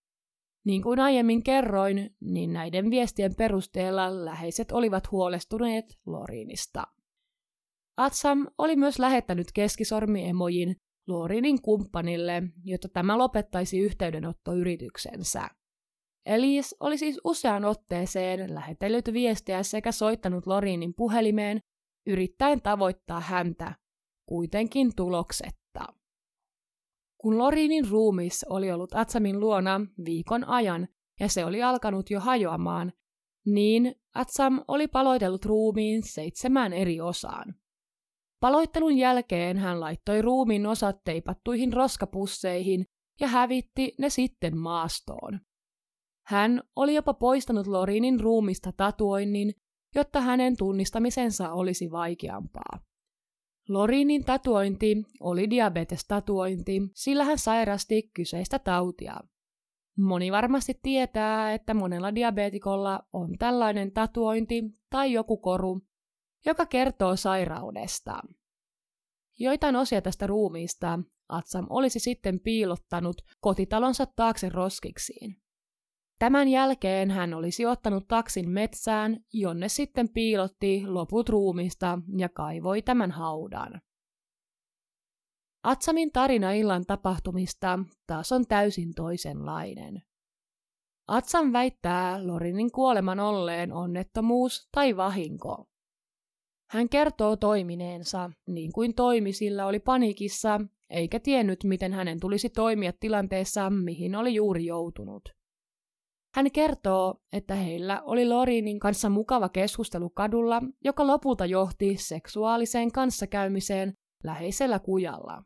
Niin 0.65 0.83
kuin 0.83 1.01
aiemmin 1.01 1.43
kerroin, 1.43 2.17
niin 2.21 2.53
näiden 2.53 2.91
viestien 2.91 3.35
perusteella 3.35 4.25
läheiset 4.25 4.73
olivat 4.73 5.11
huolestuneet 5.11 5.85
Lorinista. 6.07 6.85
Atsam 7.97 8.47
oli 8.59 8.77
myös 8.77 8.99
lähettänyt 8.99 9.47
keskisormiemojin 9.55 10.77
Lorinin 11.09 11.63
kumppanille, 11.63 12.43
jotta 12.65 12.89
tämä 12.89 13.19
lopettaisi 13.19 13.79
yhteydenottoyrityksensä. 13.79 15.49
Elis 16.27 16.77
oli 16.81 16.99
siis 16.99 17.21
useaan 17.25 17.65
otteeseen 17.65 18.55
lähetellyt 18.55 19.13
viestiä 19.13 19.63
sekä 19.63 19.93
soittanut 19.93 20.47
Lorinin 20.47 20.95
puhelimeen 20.95 21.61
yrittäen 22.07 22.63
tavoittaa 22.63 23.21
häntä, 23.21 23.75
kuitenkin 24.29 24.97
tuloksetta. 24.97 25.68
Kun 27.19 27.39
Lorinin 27.39 27.89
ruumis 27.89 28.45
oli 28.49 28.73
ollut 28.73 28.95
Atsamin 28.95 29.41
luona 29.41 29.81
viikon 30.05 30.45
ajan 30.45 30.89
ja 31.21 31.29
se 31.29 31.45
oli 31.45 31.63
alkanut 31.63 32.11
jo 32.11 32.21
hajoamaan, 32.21 32.93
niin 33.47 33.95
Atsam 34.15 34.65
oli 34.69 34.89
paloitellut 34.89 35.45
ruumiin 35.45 36.03
seitsemään 36.03 36.73
eri 36.73 37.01
osaan. 37.01 37.55
Paloittelun 38.41 38.97
jälkeen 38.99 39.57
hän 39.57 39.81
laittoi 39.81 40.23
ruumiin 40.23 40.67
osat 40.67 40.97
teipattuihin 41.05 41.73
roskapusseihin 41.73 42.87
ja 43.21 43.29
hävitti 43.29 43.95
ne 43.99 44.11
sitten 44.11 44.57
maastoon. 44.57 45.41
Hän 46.27 46.63
oli 46.77 46.95
jopa 46.95 47.15
poistanut 47.15 47.67
Lorinin 47.67 48.21
ruumista 48.21 48.73
tatuoinnin, 48.77 49.55
jotta 49.95 50.21
hänen 50.21 50.57
tunnistamisensa 50.57 51.53
olisi 51.53 51.91
vaikeampaa. 51.91 52.88
Lorinin 53.69 54.25
tatuointi 54.25 54.97
oli 55.21 55.51
diabetestatuointi, 55.51 56.83
sillä 56.95 57.25
hän 57.25 57.39
sairasti 57.39 58.11
kyseistä 58.15 58.59
tautia. 58.59 59.21
Moni 59.99 60.33
varmasti 60.33 60.81
tietää, 60.83 61.53
että 61.55 61.75
monella 61.75 62.15
diabetikolla 62.15 63.01
on 63.13 63.39
tällainen 63.39 63.93
tatuointi 63.93 64.65
tai 64.91 65.13
joku 65.13 65.37
koru, 65.37 65.81
joka 66.47 66.67
kertoo 66.67 67.17
sairaudesta. 67.17 68.21
Joitain 69.39 69.77
osia 69.77 70.03
tästä 70.03 70.27
ruumiista 70.27 70.99
Atsam 71.29 71.67
olisi 71.71 71.99
sitten 71.99 72.41
piilottanut 72.41 73.23
kotitalonsa 73.41 74.07
taakse 74.07 74.49
roskiksiin. 74.49 75.37
Tämän 76.19 76.49
jälkeen 76.49 77.11
hän 77.11 77.35
olisi 77.35 77.67
ottanut 77.67 78.09
taksin 78.09 78.51
metsään, 78.51 79.21
jonne 79.33 79.69
sitten 79.69 80.09
piilotti 80.09 80.87
loput 80.87 81.29
ruumista 81.29 81.99
ja 82.17 82.29
kaivoi 82.29 82.83
tämän 82.83 83.11
haudan. 83.11 83.81
Atsamin 85.63 86.13
tarina 86.13 86.53
illan 86.53 86.85
tapahtumista 86.87 87.79
taas 88.07 88.33
on 88.33 88.47
täysin 88.47 88.95
toisenlainen. 88.95 90.03
Atsam 91.09 91.53
väittää 91.53 92.27
Lorinin 92.27 92.73
kuoleman 92.73 93.21
olleen 93.21 93.73
onnettomuus 93.73 94.69
tai 94.73 94.97
vahinko. 94.97 95.65
Hän 96.71 96.89
kertoo 96.89 97.37
toimineensa 97.37 98.31
niin 98.47 98.73
kuin 98.73 98.95
toimi, 98.95 99.33
sillä 99.33 99.67
oli 99.67 99.81
panikissa, 99.81 100.61
eikä 100.91 101.21
tiennyt, 101.21 101.65
miten 101.65 101.93
hänen 101.93 102.21
tulisi 102.21 102.51
toimia 102.51 102.93
tilanteessa, 103.01 103.71
mihin 103.71 104.17
oli 104.17 104.35
juuri 104.35 104.67
joutunut. 104.67 105.38
Hän 106.35 106.51
kertoo, 106.53 107.15
että 107.33 107.55
heillä 107.55 108.03
oli 108.03 108.29
Lorinin 108.29 108.81
kanssa 108.81 109.09
mukava 109.09 109.49
keskustelu 109.49 110.11
kadulla, 110.11 110.63
joka 110.85 111.07
lopulta 111.07 111.47
johti 111.47 111.97
seksuaaliseen 111.97 112.93
kanssakäymiseen 112.93 113.93
läheisellä 114.25 114.79
kujalla. 114.79 115.43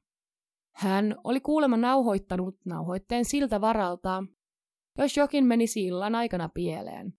Hän 0.77 1.17
oli 1.25 1.41
kuulemma 1.41 1.77
nauhoittanut 1.77 2.57
nauhoitteen 2.65 3.25
siltä 3.25 3.61
varalta, 3.61 4.25
jos 4.99 5.17
jokin 5.17 5.45
menisi 5.45 5.87
illan 5.87 6.15
aikana 6.15 6.49
pieleen. 6.49 7.13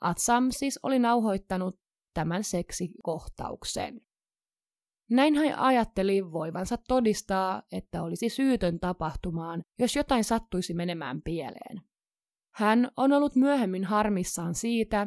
Atsam 0.00 0.46
siis 0.50 0.78
oli 0.82 0.98
nauhoittanut 0.98 1.80
tämän 2.14 2.44
seksikohtauksen. 2.44 4.00
Näin 5.10 5.34
hän 5.34 5.58
ajatteli 5.58 6.32
voivansa 6.32 6.76
todistaa, 6.88 7.62
että 7.72 8.02
olisi 8.02 8.28
syytön 8.28 8.80
tapahtumaan, 8.80 9.62
jos 9.78 9.96
jotain 9.96 10.24
sattuisi 10.24 10.74
menemään 10.74 11.22
pieleen. 11.22 11.82
Hän 12.56 12.90
on 12.96 13.12
ollut 13.12 13.34
myöhemmin 13.34 13.84
harmissaan 13.84 14.54
siitä, 14.54 15.06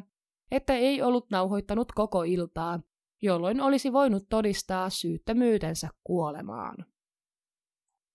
että 0.52 0.74
ei 0.74 1.02
ollut 1.02 1.30
nauhoittanut 1.30 1.92
koko 1.92 2.24
iltaa, 2.24 2.80
jolloin 3.22 3.62
olisi 3.62 3.94
voinut 3.94 4.30
todistaa 4.30 4.90
syyttömyytensä 4.90 5.90
kuolemaan. 6.04 6.86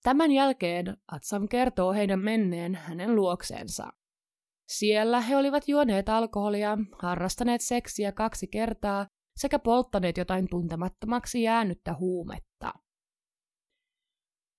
Tämän 0.03 0.31
jälkeen 0.31 0.97
Atsam 1.11 1.47
kertoo 1.47 1.93
heidän 1.93 2.19
menneen 2.19 2.75
hänen 2.75 3.15
luokseensa. 3.15 3.93
Siellä 4.67 5.21
he 5.21 5.37
olivat 5.37 5.67
juoneet 5.67 6.09
alkoholia, 6.09 6.77
harrastaneet 7.01 7.61
seksiä 7.61 8.11
kaksi 8.11 8.47
kertaa 8.47 9.07
sekä 9.37 9.59
polttaneet 9.59 10.17
jotain 10.17 10.47
tuntemattomaksi 10.49 11.41
jäänyttä 11.41 11.93
huumetta. 11.93 12.73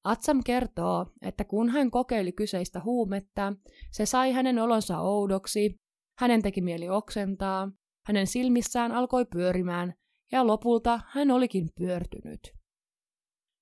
Atsam 0.07 0.41
kertoo, 0.47 1.07
että 1.23 1.45
kun 1.45 1.69
hän 1.69 1.91
kokeili 1.91 2.33
kyseistä 2.33 2.81
huumetta, 2.85 3.53
se 3.91 4.07
sai 4.07 4.33
hänen 4.33 4.59
olonsa 4.59 5.01
oudoksi, 5.01 5.77
hänen 6.19 6.43
teki 6.43 6.61
mieli 6.61 6.89
oksentaa, 6.89 7.71
hänen 8.07 8.27
silmissään 8.27 8.93
alkoi 8.93 9.25
pyörimään 9.25 9.95
ja 10.33 10.47
lopulta 10.47 11.01
hän 11.07 11.31
olikin 11.31 11.69
pyörtynyt. 11.79 12.41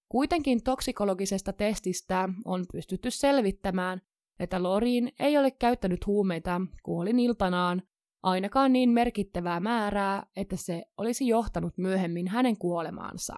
Kuitenkin 0.09 0.63
toksikologisesta 0.63 1.53
testistä 1.53 2.29
on 2.45 2.65
pystytty 2.73 3.11
selvittämään, 3.11 4.01
että 4.39 4.63
Lorin 4.63 5.13
ei 5.19 5.39
ole 5.39 5.51
käyttänyt 5.51 6.07
huumeita 6.07 6.61
kuolin 6.83 7.19
iltanaan, 7.19 7.83
ainakaan 8.23 8.73
niin 8.73 8.91
merkittävää 8.91 9.61
määrää, 9.61 10.27
että 10.37 10.57
se 10.57 10.85
olisi 10.99 11.27
johtanut 11.27 11.79
myöhemmin 11.79 12.29
hänen 12.29 12.59
kuolemaansa. 12.59 13.35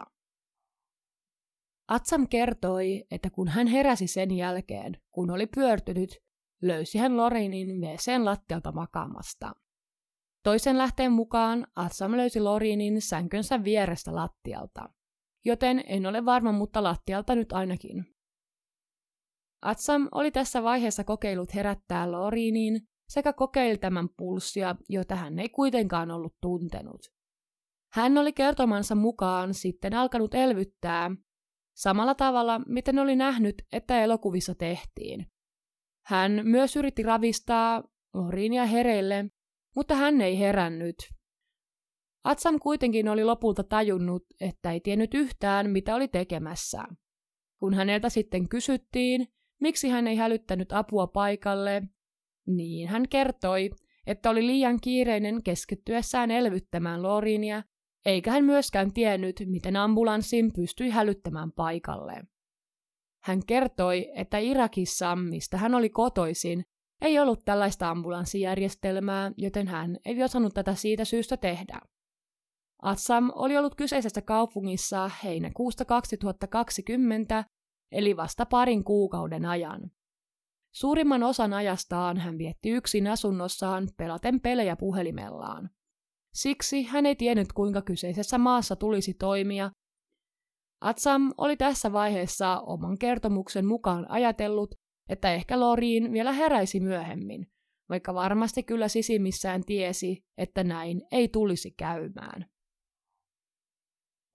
Atsam 1.89 2.29
kertoi, 2.29 3.05
että 3.11 3.31
kun 3.31 3.49
hän 3.49 3.67
heräsi 3.67 4.07
sen 4.07 4.31
jälkeen, 4.31 4.97
kun 5.11 5.31
oli 5.31 5.47
pyörtynyt, 5.47 6.11
löysi 6.63 6.99
hän 6.99 7.17
Lorinin 7.17 7.81
WCn 7.81 8.25
lattialta 8.25 8.73
makaamasta. 8.73 9.53
Toisen 10.43 10.79
lähteen 10.79 11.13
mukaan 11.13 11.67
Atsam 11.77 12.17
löysi 12.17 12.41
Lorinin 12.41 13.03
sänkönsä 13.03 13.65
vierestä 13.65 14.15
lattialta, 14.15 14.89
joten 15.45 15.83
en 15.87 16.07
ole 16.07 16.25
varma, 16.25 16.53
mutta 16.53 16.83
lattialta 16.83 17.35
nyt 17.35 17.53
ainakin. 17.53 18.05
Atsam 19.63 20.09
oli 20.13 20.31
tässä 20.31 20.63
vaiheessa 20.63 21.05
kokeillut 21.05 21.55
herättää 21.55 22.13
Lorinin 22.13 22.81
sekä 23.09 23.33
kokeili 23.33 23.79
tämän 23.79 24.09
pulssia, 24.17 24.77
jota 24.89 25.17
hän 25.17 25.39
ei 25.39 25.49
kuitenkaan 25.49 26.11
ollut 26.11 26.37
tuntenut. 26.43 27.01
Hän 27.93 28.19
oli 28.19 28.33
kertomansa 28.33 28.95
mukaan 28.95 29.55
sitten 29.55 29.95
alkanut 29.95 30.35
elvyttää, 30.35 31.11
samalla 31.77 32.15
tavalla, 32.15 32.61
miten 32.67 32.99
oli 32.99 33.17
nähnyt, 33.17 33.55
että 33.73 34.05
elokuvissa 34.05 34.55
tehtiin. 34.55 35.27
Hän 36.07 36.41
myös 36.45 36.77
yritti 36.77 37.03
ravistaa 37.03 37.83
Lorinia 38.15 38.65
hereille, 38.65 39.31
mutta 39.77 39.95
hän 39.95 40.21
ei 40.21 40.39
herännyt. 40.39 40.97
Atsam 42.25 42.59
kuitenkin 42.59 43.09
oli 43.09 43.25
lopulta 43.25 43.65
tajunnut, 43.65 44.27
että 44.41 44.73
ei 44.73 44.81
tiennyt 44.81 45.15
yhtään, 45.15 45.71
mitä 45.71 45.95
oli 45.95 46.09
tekemässä. 46.09 46.85
Kun 47.61 47.75
häneltä 47.75 48.09
sitten 48.09 48.49
kysyttiin, 48.49 49.29
miksi 49.61 49.89
hän 49.89 50.07
ei 50.07 50.17
hälyttänyt 50.17 50.73
apua 50.73 51.07
paikalle, 51.07 51.83
niin 52.47 52.89
hän 52.89 53.09
kertoi, 53.09 53.71
että 54.07 54.31
oli 54.31 54.47
liian 54.47 54.81
kiireinen 54.81 55.43
keskittyessään 55.43 56.31
elvyttämään 56.31 57.03
Lorinia, 57.03 57.63
eikä 58.07 58.31
hän 58.31 58.45
myöskään 58.45 58.93
tiennyt, 58.93 59.43
miten 59.47 59.77
ambulanssin 59.77 60.53
pystyi 60.53 60.91
hälyttämään 60.91 61.53
paikalle. 61.53 62.23
Hän 63.25 63.41
kertoi, 63.47 64.13
että 64.15 64.39
Irakissa, 64.39 65.17
mistä 65.17 65.57
hän 65.57 65.75
oli 65.75 65.91
kotoisin, 65.91 66.65
ei 67.01 67.19
ollut 67.19 67.45
tällaista 67.45 67.91
ambulanssijärjestelmää, 67.91 69.33
joten 69.37 69.69
hän 69.69 69.97
ei 70.05 70.23
osannut 70.23 70.55
tätä 70.55 70.75
siitä 70.75 71.05
syystä 71.05 71.37
tehdä. 71.37 71.81
Assam 72.83 73.31
oli 73.35 73.57
ollut 73.57 73.75
kyseisessä 73.75 74.23
kaupungissa 74.23 75.11
heinäkuusta 75.25 75.85
2020, 75.85 77.45
eli 77.93 78.17
vasta 78.17 78.47
parin 78.47 78.85
kuukauden 78.85 79.45
ajan. 79.45 79.91
Suurimman 80.75 81.23
osan 81.23 81.53
ajastaan 81.53 82.17
hän 82.19 82.39
vietti 82.39 82.71
yksin 82.71 83.07
asunnossaan 83.07 83.89
pelaten 83.97 84.41
pelejä 84.41 84.77
puhelimellaan. 84.77 85.71
Siksi 86.37 86.83
hän 86.83 87.07
ei 87.07 87.17
tiennyt, 87.17 87.53
kuinka 87.53 87.83
kyseisessä 87.83 88.39
maassa 88.39 88.77
tulisi 88.77 89.15
toimia. 89.15 89.71
Atsam 90.81 91.33
oli 91.39 91.57
tässä 91.57 91.93
vaiheessa 91.93 92.61
oman 92.61 92.99
kertomuksen 92.99 93.67
mukaan 93.67 94.11
ajatellut, 94.11 94.75
että 95.09 95.35
ehkä 95.35 95.61
Loriin 95.61 96.13
vielä 96.13 96.33
heräisi 96.33 96.81
myöhemmin, 96.81 97.47
vaikka 97.89 98.15
varmasti 98.15 98.63
kyllä 98.63 98.89
sisimmissään 98.89 99.65
tiesi, 99.65 100.25
että 100.39 100.65
näin 100.65 101.03
ei 101.13 101.29
tulisi 101.29 101.71
käymään. 101.71 102.47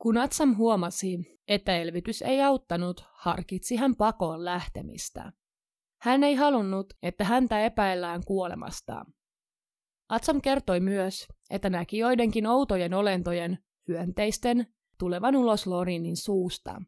Kun 0.01 0.17
Atsam 0.17 0.55
huomasi, 0.55 1.39
että 1.47 1.77
elvytys 1.77 2.21
ei 2.21 2.41
auttanut, 2.41 3.05
harkitsi 3.13 3.75
hän 3.75 3.95
pakoon 3.95 4.45
lähtemistä. 4.45 5.31
Hän 6.01 6.23
ei 6.23 6.35
halunnut, 6.35 6.93
että 7.03 7.23
häntä 7.23 7.65
epäillään 7.65 8.21
kuolemasta. 8.25 9.05
Atsam 10.11 10.41
kertoi 10.41 10.79
myös, 10.79 11.27
että 11.49 11.69
näki 11.69 11.97
joidenkin 11.97 12.47
outojen 12.47 12.93
olentojen, 12.93 13.57
hyönteisten, 13.87 14.67
tulevan 14.99 15.35
ulos 15.35 15.67
Lorinin 15.67 16.17
suusta. 16.17 16.81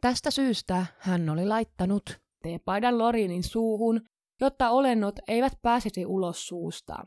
Tästä 0.00 0.30
syystä 0.30 0.86
hän 0.98 1.28
oli 1.28 1.46
laittanut 1.46 2.20
teepaidan 2.42 2.98
Lorinin 2.98 3.42
suuhun, 3.42 4.00
jotta 4.40 4.70
olennot 4.70 5.14
eivät 5.28 5.52
pääsisi 5.62 6.06
ulos 6.06 6.46
suusta. 6.46 7.06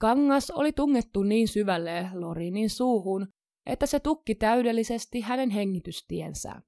Kangas 0.00 0.50
oli 0.50 0.72
tungettu 0.72 1.22
niin 1.22 1.48
syvälle 1.48 2.08
Lorinin 2.14 2.70
suuhun, 2.70 3.28
että 3.66 3.86
se 3.86 4.00
tukki 4.00 4.34
täydellisesti 4.34 5.20
hänen 5.20 5.50
hengitystiensä. 5.50 6.62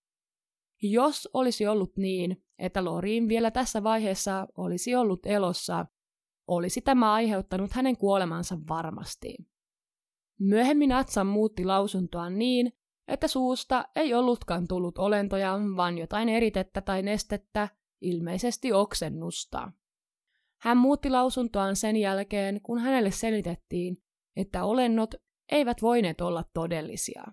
Jos 0.83 1.29
olisi 1.33 1.67
ollut 1.67 1.97
niin, 1.97 2.43
että 2.59 2.85
Lorin 2.85 3.29
vielä 3.29 3.51
tässä 3.51 3.83
vaiheessa 3.83 4.47
olisi 4.57 4.95
ollut 4.95 5.27
elossa, 5.27 5.87
olisi 6.49 6.81
tämä 6.81 7.13
aiheuttanut 7.13 7.73
hänen 7.73 7.97
kuolemansa 7.97 8.59
varmasti. 8.69 9.37
Myöhemmin 10.41 10.93
Atsan 10.93 11.27
muutti 11.27 11.65
lausuntoaan 11.65 12.39
niin, 12.39 12.73
että 13.09 13.29
suusta 13.29 13.85
ei 13.97 14.15
ollutkaan 14.15 14.69
tullut 14.69 14.99
olentoja, 14.99 15.59
vaan 15.77 15.99
jotain 15.99 16.29
eritettä 16.29 16.81
tai 16.81 17.03
nestettä, 17.03 17.69
ilmeisesti 18.01 18.73
oksennusta. 18.73 19.73
Hän 20.61 20.77
muutti 20.77 21.11
lausuntoaan 21.11 21.77
sen 21.77 21.97
jälkeen, 21.97 22.61
kun 22.63 22.79
hänelle 22.79 23.11
selitettiin, 23.11 24.03
että 24.37 24.65
olennot 24.65 25.15
eivät 25.53 25.83
voineet 25.83 26.21
olla 26.21 26.45
todellisia. 26.55 27.25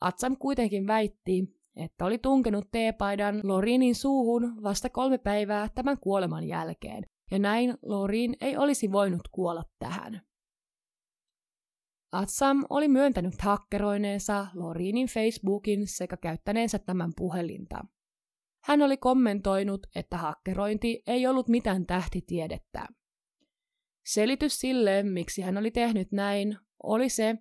Atsam 0.00 0.36
kuitenkin 0.36 0.86
väitti, 0.86 1.60
että 1.76 2.04
oli 2.04 2.18
tunkenut 2.18 2.68
teepaidan 2.72 3.40
Lorinin 3.42 3.94
suuhun 3.94 4.62
vasta 4.62 4.90
kolme 4.90 5.18
päivää 5.18 5.68
tämän 5.74 5.98
kuoleman 6.00 6.44
jälkeen, 6.44 7.06
ja 7.34 7.38
näin 7.38 7.74
Lorin 7.82 8.36
ei 8.40 8.56
olisi 8.56 8.92
voinut 8.92 9.28
kuolla 9.32 9.62
tähän. 9.78 10.20
Atsam 12.12 12.64
oli 12.70 12.88
myöntänyt 12.88 13.42
hakkeroineensa 13.42 14.46
Lorinin 14.54 15.06
Facebookin 15.06 15.86
sekä 15.86 16.16
käyttäneensä 16.16 16.78
tämän 16.78 17.12
puhelinta. 17.16 17.84
Hän 18.64 18.82
oli 18.82 18.96
kommentoinut, 18.96 19.86
että 19.96 20.16
hakkerointi 20.16 21.02
ei 21.06 21.26
ollut 21.26 21.48
mitään 21.48 21.86
tähtitiedettä. 21.86 22.86
Selitys 24.06 24.60
sille, 24.60 25.02
miksi 25.02 25.42
hän 25.42 25.58
oli 25.58 25.70
tehnyt 25.70 26.12
näin, 26.12 26.58
oli 26.82 27.08
se, 27.08 27.34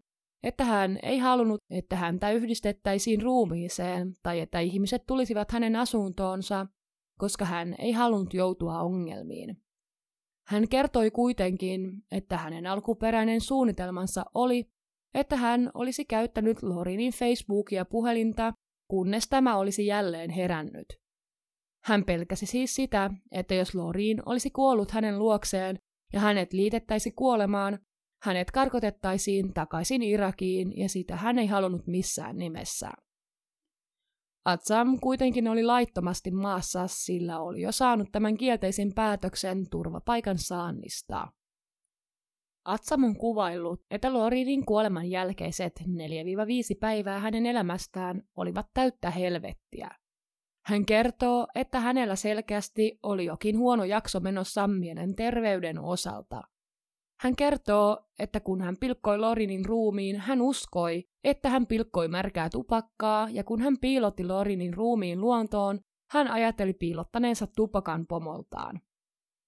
että 0.44 0.64
hän 0.64 1.00
ei 1.04 1.18
halunnut, 1.18 1.62
että 1.70 1.96
häntä 1.96 2.32
yhdistettäisiin 2.32 3.22
ruumiiseen 3.22 4.16
tai 4.24 4.40
että 4.40 4.60
ihmiset 4.60 5.04
tulisivat 5.08 5.52
hänen 5.52 5.76
asuntoonsa, 5.76 6.68
koska 7.20 7.46
hän 7.46 7.76
ei 7.80 7.92
halunnut 7.92 8.34
joutua 8.34 8.80
ongelmiin. 8.80 9.63
Hän 10.48 10.70
kertoi 10.70 11.12
kuitenkin, 11.12 11.92
että 12.12 12.38
hänen 12.38 12.68
alkuperäinen 12.68 13.42
suunnitelmansa 13.42 14.26
oli, 14.34 14.66
että 15.14 15.36
hän 15.36 15.72
olisi 15.74 16.06
käyttänyt 16.06 16.64
Lorinin 16.64 17.14
Facebookia 17.14 17.86
puhelinta, 17.86 18.54
kunnes 18.88 19.28
tämä 19.28 19.58
olisi 19.58 19.86
jälleen 19.86 20.30
herännyt. 20.30 20.86
Hän 21.84 22.06
pelkäsi 22.06 22.46
siis 22.46 22.76
sitä, 22.76 23.12
että 23.32 23.56
jos 23.56 23.76
Lorin 23.76 24.22
olisi 24.26 24.50
kuollut 24.50 24.92
hänen 24.92 25.20
luokseen 25.20 25.80
ja 26.14 26.20
hänet 26.20 26.54
liitettäisi 26.54 27.12
kuolemaan, 27.12 27.80
hänet 28.24 28.52
karkotettaisiin 28.52 29.54
takaisin 29.54 30.02
Irakiin 30.02 30.78
ja 30.78 30.90
sitä 30.90 31.16
hän 31.16 31.40
ei 31.40 31.48
halunnut 31.48 31.88
missään 31.88 32.38
nimessä. 32.38 32.92
Atsam 34.46 35.00
kuitenkin 35.00 35.48
oli 35.48 35.64
laittomasti 35.64 36.32
maassa, 36.32 36.88
sillä 36.88 37.40
oli 37.40 37.62
jo 37.62 37.72
saanut 37.72 38.08
tämän 38.12 38.38
kielteisen 38.38 38.94
päätöksen 38.94 39.70
turvapaikan 39.70 40.38
saannista. 40.38 41.28
Atsam 42.66 43.04
on 43.04 43.18
kuvaillut, 43.18 43.82
että 43.92 44.14
Lorinin 44.14 44.66
kuoleman 44.66 45.10
jälkeiset 45.10 45.80
4-5 45.80 45.86
päivää 46.80 47.20
hänen 47.20 47.46
elämästään 47.46 48.24
olivat 48.36 48.68
täyttä 48.74 49.12
helvettiä. 49.12 49.90
Hän 50.66 50.86
kertoo, 50.86 51.48
että 51.56 51.80
hänellä 51.80 52.16
selkeästi 52.16 53.00
oli 53.04 53.26
jokin 53.26 53.58
huono 53.58 53.84
jakso 53.84 54.20
menossa 54.20 54.68
mielen 54.68 55.16
terveyden 55.16 55.80
osalta– 55.80 56.42
hän 57.24 57.36
kertoo, 57.36 58.10
että 58.20 58.40
kun 58.40 58.62
hän 58.62 58.78
pilkkoi 58.78 59.18
Lorinin 59.18 59.66
ruumiin, 59.66 60.20
hän 60.20 60.42
uskoi, 60.42 61.04
että 61.24 61.50
hän 61.50 61.68
pilkkoi 61.68 62.08
märkää 62.08 62.50
tupakkaa, 62.50 63.30
ja 63.30 63.44
kun 63.44 63.62
hän 63.62 63.78
piilotti 63.78 64.26
Lorinin 64.26 64.74
ruumiin 64.74 65.22
luontoon, 65.22 65.80
hän 66.12 66.28
ajatteli 66.28 66.74
piilottaneensa 66.74 67.48
tupakan 67.56 68.08
pomoltaan. 68.08 68.82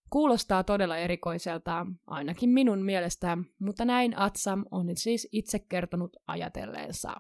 Kuulostaa 0.09 0.63
todella 0.63 0.97
erikoiselta, 0.97 1.85
ainakin 2.07 2.49
minun 2.49 2.81
mielestä, 2.81 3.37
mutta 3.59 3.85
näin 3.85 4.19
Atsam 4.19 4.65
on 4.71 4.87
siis 4.93 5.27
itse 5.31 5.59
kertonut 5.59 6.17
ajatelleensa. 6.27 7.13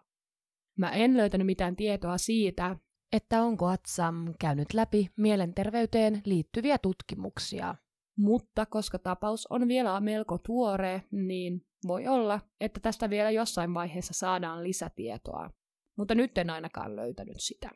Mä 0.77 0.89
en 0.89 1.17
löytänyt 1.17 1.45
mitään 1.45 1.75
tietoa 1.75 2.17
siitä, 2.17 2.75
että 3.11 3.43
onko 3.43 3.67
Atsam 3.67 4.33
käynyt 4.39 4.73
läpi 4.73 5.09
mielenterveyteen 5.17 6.21
liittyviä 6.25 6.77
tutkimuksia. 6.77 7.75
Mutta 8.17 8.65
koska 8.65 8.99
tapaus 8.99 9.47
on 9.47 9.67
vielä 9.67 9.99
melko 9.99 10.37
tuore, 10.37 11.03
niin 11.11 11.61
voi 11.87 12.07
olla, 12.07 12.39
että 12.59 12.79
tästä 12.79 13.09
vielä 13.09 13.31
jossain 13.31 13.73
vaiheessa 13.73 14.13
saadaan 14.13 14.63
lisätietoa. 14.63 15.49
Mutta 15.97 16.15
nyt 16.15 16.37
en 16.37 16.49
ainakaan 16.49 16.95
löytänyt 16.95 17.37
sitä. 17.39 17.69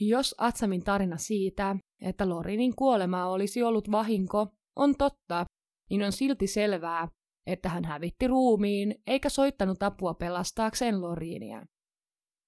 Jos 0.00 0.34
Atsamin 0.38 0.84
tarina 0.84 1.16
siitä, 1.16 1.76
että 2.00 2.28
Lorinin 2.28 2.76
kuolema 2.76 3.26
olisi 3.26 3.62
ollut 3.62 3.90
vahinko, 3.90 4.48
on 4.76 4.94
totta, 4.98 5.44
niin 5.90 6.02
on 6.02 6.12
silti 6.12 6.46
selvää, 6.46 7.08
että 7.46 7.68
hän 7.68 7.84
hävitti 7.84 8.26
ruumiin 8.26 8.94
eikä 9.06 9.28
soittanut 9.28 9.82
apua 9.82 10.14
pelastaakseen 10.14 11.00
Lorinia. 11.00 11.66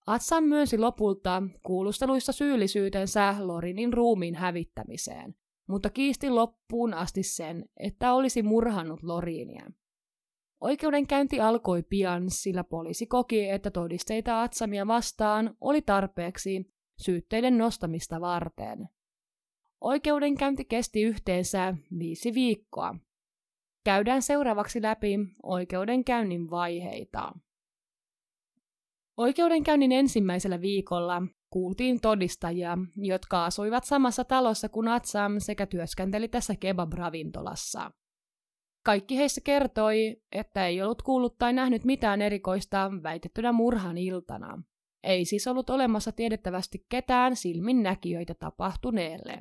Atsam 0.07 0.45
myönsi 0.45 0.79
lopulta 0.79 1.43
kuulusteluissa 1.63 2.33
syyllisyytensä 2.33 3.37
Lorinin 3.39 3.93
ruumiin 3.93 4.35
hävittämiseen, 4.35 5.35
mutta 5.67 5.91
kiisti 5.91 6.31
loppuun 6.31 6.95
asti 6.95 7.23
sen, 7.23 7.65
että 7.77 8.15
olisi 8.15 8.43
murhannut 8.43 9.03
Lorinia. 9.03 9.71
Oikeudenkäynti 10.61 11.41
alkoi 11.41 11.83
pian, 11.83 12.31
sillä 12.31 12.65
poliisi 12.65 13.07
koki, 13.07 13.49
että 13.49 13.71
todisteita 13.71 14.43
Atsamia 14.43 14.87
vastaan 14.87 15.57
oli 15.61 15.83
tarpeeksi 15.83 16.75
syytteiden 16.99 17.59
nostamista 17.59 18.21
varten. 18.21 18.89
Oikeudenkäynti 19.81 20.65
kesti 20.65 21.03
yhteensä 21.03 21.75
viisi 21.99 22.35
viikkoa. 22.35 22.95
Käydään 23.85 24.23
seuraavaksi 24.23 24.83
läpi 24.83 25.19
oikeudenkäynnin 25.43 26.51
vaiheita. 26.51 27.33
Oikeudenkäynnin 29.17 29.93
ensimmäisellä 29.93 30.61
viikolla 30.61 31.23
kuultiin 31.55 32.01
todistajia, 32.01 32.79
jotka 32.97 33.45
asuivat 33.45 33.85
samassa 33.85 34.25
talossa 34.25 34.69
kuin 34.69 34.89
Atsam 34.89 35.35
sekä 35.39 35.67
työskenteli 35.67 36.29
tässä 36.29 36.55
kebab-ravintolassa. 36.55 37.91
Kaikki 38.85 39.17
heistä 39.17 39.41
kertoi, 39.41 40.17
että 40.33 40.67
ei 40.67 40.83
ollut 40.83 41.03
kuullut 41.03 41.39
tai 41.39 41.53
nähnyt 41.53 41.85
mitään 41.85 42.23
erikoista 42.23 42.91
väitettynä 43.03 43.53
murhan 43.53 43.99
iltana. 43.99 44.63
Ei 45.03 45.25
siis 45.25 45.47
ollut 45.47 45.71
olemassa 45.71 46.13
tiedettävästi 46.13 46.87
ketään 46.89 47.37
silminnäkijöitä 47.37 48.35
tapahtuneelle. 48.35 49.39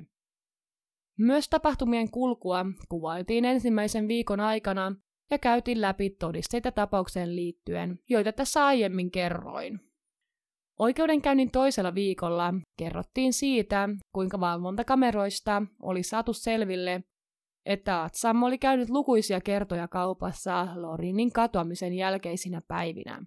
Myös 1.17 1.49
tapahtumien 1.49 2.11
kulkua 2.11 2.65
kuvailtiin 2.89 3.45
ensimmäisen 3.45 4.07
viikon 4.07 4.39
aikana 4.39 4.95
ja 5.31 5.37
käytiin 5.37 5.81
läpi 5.81 6.09
todisteita 6.09 6.71
tapaukseen 6.71 7.35
liittyen, 7.35 7.99
joita 8.09 8.31
tässä 8.33 8.65
aiemmin 8.65 9.11
kerroin. 9.11 9.92
Oikeudenkäynnin 10.79 11.51
toisella 11.51 11.95
viikolla 11.95 12.53
kerrottiin 12.77 13.33
siitä, 13.33 13.89
kuinka 14.15 14.39
valvontakameroista 14.39 15.61
oli 15.81 16.03
saatu 16.03 16.33
selville, 16.33 17.03
että 17.65 18.03
Atsam 18.03 18.43
oli 18.43 18.57
käynyt 18.57 18.89
lukuisia 18.89 19.41
kertoja 19.41 19.87
kaupassa 19.87 20.67
Lorinin 20.75 21.31
katoamisen 21.31 21.93
jälkeisinä 21.93 22.61
päivinä. 22.67 23.25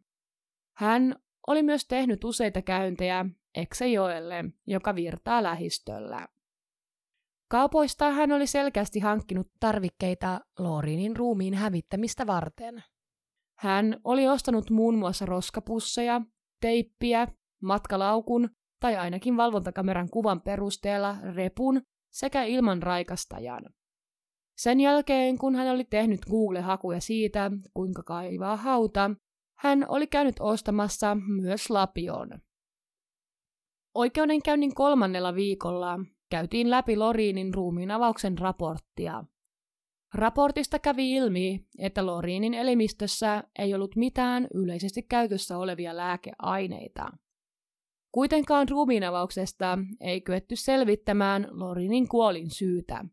Hän 0.77 1.17
oli 1.47 1.63
myös 1.63 1.87
tehnyt 1.89 2.25
useita 2.25 2.63
käyntejä 2.63 3.27
Eksejoelle, 3.55 4.45
joka 4.67 4.95
virtaa 4.95 5.43
lähistöllä. 5.43 6.29
Kaupoista 7.49 8.11
hän 8.11 8.33
oli 8.33 8.47
selkeästi 8.47 9.01
hankkinut 9.01 9.49
tarvikkeita 9.61 10.41
Lorinin 10.59 11.17
ruumiin 11.17 11.55
hävittämistä 11.55 12.27
varten. 12.27 12.85
Hän 13.59 14.01
oli 14.05 14.29
ostanut 14.29 14.71
muun 14.71 14.99
muassa 14.99 15.27
roskapusseja, 15.27 16.21
teippiä, 16.61 17.29
matkalaukun 17.63 18.51
tai 18.81 18.97
ainakin 18.97 19.37
valvontakameran 19.37 20.11
kuvan 20.11 20.41
perusteella 20.41 21.17
repun 21.35 21.83
sekä 22.13 22.45
ilman 22.45 22.83
raikastajan. 22.83 23.63
Sen 24.59 24.81
jälkeen, 24.81 25.39
kun 25.39 25.55
hän 25.55 25.69
oli 25.69 25.85
tehnyt 25.85 26.21
Google-hakuja 26.31 27.01
siitä, 27.01 27.51
kuinka 27.75 28.03
kaivaa 28.03 28.57
hauta, 28.57 29.11
hän 29.59 29.87
oli 29.89 30.07
käynyt 30.07 30.37
ostamassa 30.41 31.17
myös 31.27 31.71
lapion. 31.71 32.29
Oikeudenkäynnin 33.95 34.75
kolmannella 34.75 35.35
viikolla 35.35 35.99
käytiin 36.31 36.71
läpi 36.71 36.97
Loriinin 36.97 37.55
ruumiin 37.55 37.91
avauksen 37.91 38.39
raporttia. 38.39 39.25
Raportista 40.15 40.79
kävi 40.79 41.13
ilmi, 41.13 41.67
että 41.79 42.07
Loriinin 42.07 42.55
elimistössä 42.55 43.45
ei 43.59 43.75
ollut 43.75 43.97
mitään 43.97 44.47
yleisesti 44.55 45.03
käytössä 45.03 45.59
olevia 45.59 45.97
lääkeaineita. 45.97 47.11
Kuitenkaan 48.13 48.69
ruumiinavauksesta 48.69 49.79
ei 50.01 50.21
kyetty 50.21 50.57
selvittämään 50.57 51.49
Lorinin 51.51 52.09
kuolin 52.09 52.51
syytä. 52.51 53.05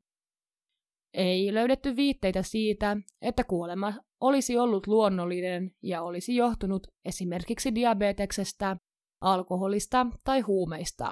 Ei 1.14 1.54
löydetty 1.54 1.96
viitteitä 1.96 2.44
siitä, 2.44 2.98
että 3.22 3.44
kuolema 3.44 3.94
olisi 4.22 4.58
ollut 4.58 4.88
luonnollinen 4.88 5.72
ja 5.82 6.04
olisi 6.04 6.36
johtunut 6.36 6.88
esimerkiksi 7.06 7.76
diabeteksestä, 7.76 8.78
alkoholista 9.22 10.08
tai 10.24 10.42
huumeista. 10.42 11.12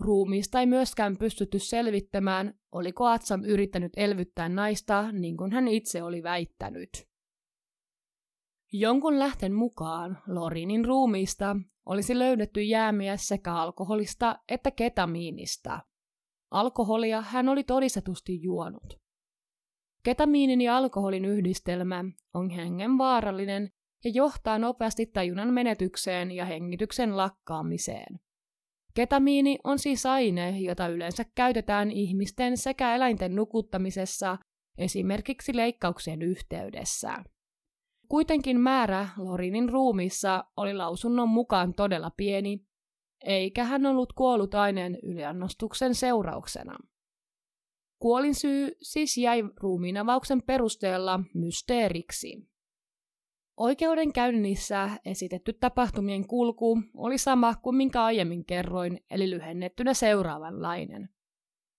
Ruumiista 0.00 0.60
ei 0.60 0.66
myöskään 0.66 1.16
pystytty 1.16 1.58
selvittämään, 1.58 2.54
oliko 2.72 3.06
Atsam 3.06 3.44
yrittänyt 3.44 3.92
elvyttää 3.96 4.48
naista 4.48 5.12
niin 5.12 5.36
kuin 5.36 5.52
hän 5.52 5.68
itse 5.68 6.02
oli 6.02 6.22
väittänyt. 6.22 7.08
Jonkun 8.72 9.18
lähten 9.18 9.52
mukaan 9.52 10.18
Lorinin 10.26 10.84
ruumiista 10.84 11.56
olisi 11.86 12.18
löydetty 12.18 12.62
jäämiä 12.62 13.16
sekä 13.16 13.54
alkoholista 13.54 14.38
että 14.48 14.70
ketamiinista. 14.70 15.80
Alkoholia 16.50 17.20
hän 17.22 17.48
oli 17.48 17.64
todistetusti 17.64 18.42
juonut. 18.42 19.00
Ketamiinin 20.02 20.60
ja 20.60 20.76
alkoholin 20.76 21.24
yhdistelmä 21.24 22.04
on 22.34 22.50
hengenvaarallinen 22.50 23.70
ja 24.04 24.10
johtaa 24.10 24.58
nopeasti 24.58 25.06
tajunnan 25.06 25.54
menetykseen 25.54 26.30
ja 26.30 26.44
hengityksen 26.44 27.16
lakkaamiseen. 27.16 28.20
Ketamiini 28.98 29.58
on 29.64 29.78
siis 29.78 30.06
aine, 30.06 30.60
jota 30.60 30.88
yleensä 30.88 31.24
käytetään 31.34 31.90
ihmisten 31.90 32.56
sekä 32.56 32.94
eläinten 32.94 33.34
nukuttamisessa, 33.34 34.38
esimerkiksi 34.78 35.56
leikkauksien 35.56 36.22
yhteydessä. 36.22 37.24
Kuitenkin 38.08 38.60
määrä 38.60 39.08
Lorinin 39.16 39.68
ruumissa 39.68 40.44
oli 40.56 40.74
lausunnon 40.74 41.28
mukaan 41.28 41.74
todella 41.74 42.10
pieni, 42.16 42.66
eikä 43.24 43.64
hän 43.64 43.86
ollut 43.86 44.12
kuollut 44.12 44.54
aineen 44.54 44.98
yliannostuksen 45.02 45.94
seurauksena. 45.94 46.78
Kuolinsyy 47.98 48.70
siis 48.82 49.18
jäi 49.18 49.42
ruumiinavauksen 49.56 50.42
perusteella 50.42 51.20
mysteeriksi. 51.34 52.48
Oikeudenkäynnissä 53.58 54.90
esitetty 55.04 55.52
tapahtumien 55.52 56.26
kulku 56.26 56.82
oli 56.96 57.18
sama 57.18 57.54
kuin 57.54 57.76
minkä 57.76 58.04
aiemmin 58.04 58.44
kerroin, 58.44 59.00
eli 59.10 59.30
lyhennettynä 59.30 59.94
seuraavanlainen. 59.94 61.08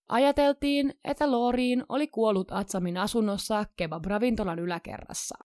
Ajateltiin, 0.10 0.94
että 1.04 1.32
Loriin 1.32 1.84
oli 1.90 2.08
kuollut 2.08 2.52
Atsamin 2.52 2.98
asunnossa 2.98 3.66
kebab-ravintolan 3.78 4.60
yläkerrassa. 4.60 5.36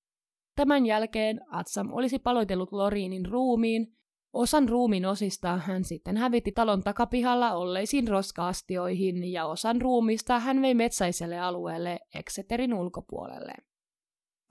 Tämän 0.57 0.87
jälkeen 0.87 1.40
Atsam 1.51 1.92
olisi 1.92 2.18
paloitellut 2.18 2.73
Loriinin 2.73 3.27
ruumiin. 3.27 3.87
Osan 4.33 4.68
ruumiin 4.68 5.07
osista 5.07 5.57
hän 5.57 5.85
sitten 5.85 6.16
hävitti 6.16 6.53
talon 6.53 6.83
takapihalla 6.83 7.53
olleisiin 7.53 8.09
roskaastioihin 8.09 9.33
ja 9.33 9.47
osan 9.47 9.81
ruumista 9.81 10.40
hän 10.40 10.62
vei 10.62 10.75
metsäiselle 10.75 11.38
alueelle 11.38 12.01
Exeterin 12.14 12.75
ulkopuolelle. 12.75 13.55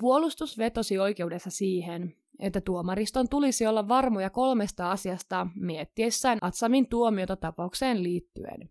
Puolustus 0.04 0.58
vetosi 0.58 1.00
oikeudessa 1.00 1.50
siihen, 1.50 2.16
että 2.40 2.62
tuomariston 2.62 3.30
tulisi 3.30 3.68
olla 3.68 3.88
varmoja 3.88 4.30
kolmesta 4.30 4.92
asiasta 4.92 5.48
miettiessään 5.56 6.38
Atsamin 6.42 6.90
tuomiota 6.90 7.36
tapaukseen 7.36 8.04
liittyen. 8.04 8.70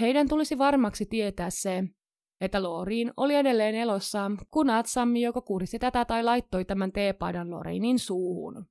Heidän 0.00 0.28
tulisi 0.28 0.58
varmaksi 0.58 1.06
tietää 1.06 1.50
se, 1.50 1.84
että 2.40 2.62
Loriin 2.62 3.12
oli 3.16 3.34
edelleen 3.34 3.74
elossa, 3.74 4.30
kun 4.50 4.70
Atsam 4.70 5.16
joko 5.16 5.42
kuristi 5.42 5.78
tätä 5.78 6.04
tai 6.04 6.24
laittoi 6.24 6.64
tämän 6.64 6.92
teepaidan 6.92 7.50
Lorinin 7.50 7.98
suuhun. 7.98 8.66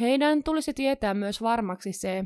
Heidän 0.00 0.42
tulisi 0.42 0.74
tietää 0.74 1.14
myös 1.14 1.42
varmaksi 1.42 1.92
se, 1.92 2.24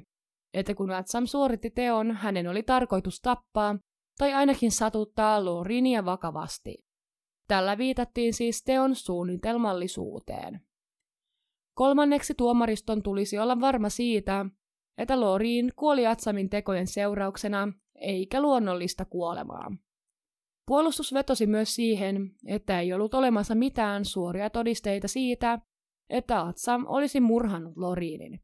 että 0.54 0.74
kun 0.74 0.90
Atsam 0.90 1.26
suoritti 1.26 1.70
teon, 1.70 2.10
hänen 2.10 2.48
oli 2.48 2.62
tarkoitus 2.62 3.20
tappaa 3.20 3.78
tai 4.18 4.32
ainakin 4.32 4.70
satuttaa 4.70 5.44
Lorinia 5.44 6.04
vakavasti. 6.04 6.91
Tällä 7.52 7.78
viitattiin 7.78 8.34
siis 8.34 8.64
teon 8.64 8.94
suunnitelmallisuuteen. 8.94 10.60
Kolmanneksi 11.74 12.34
tuomariston 12.34 13.02
tulisi 13.02 13.38
olla 13.38 13.60
varma 13.60 13.88
siitä, 13.88 14.46
että 14.98 15.20
Loriin 15.20 15.72
kuoli 15.76 16.06
Atsamin 16.06 16.50
tekojen 16.50 16.86
seurauksena 16.86 17.72
eikä 17.94 18.42
luonnollista 18.42 19.04
kuolemaa. 19.04 19.76
Puolustus 20.66 21.14
vetosi 21.14 21.46
myös 21.46 21.74
siihen, 21.74 22.34
että 22.46 22.80
ei 22.80 22.92
ollut 22.92 23.14
olemassa 23.14 23.54
mitään 23.54 24.04
suoria 24.04 24.50
todisteita 24.50 25.08
siitä, 25.08 25.58
että 26.10 26.40
Atsam 26.40 26.84
olisi 26.88 27.20
murhannut 27.20 27.76
Loriinin. 27.76 28.40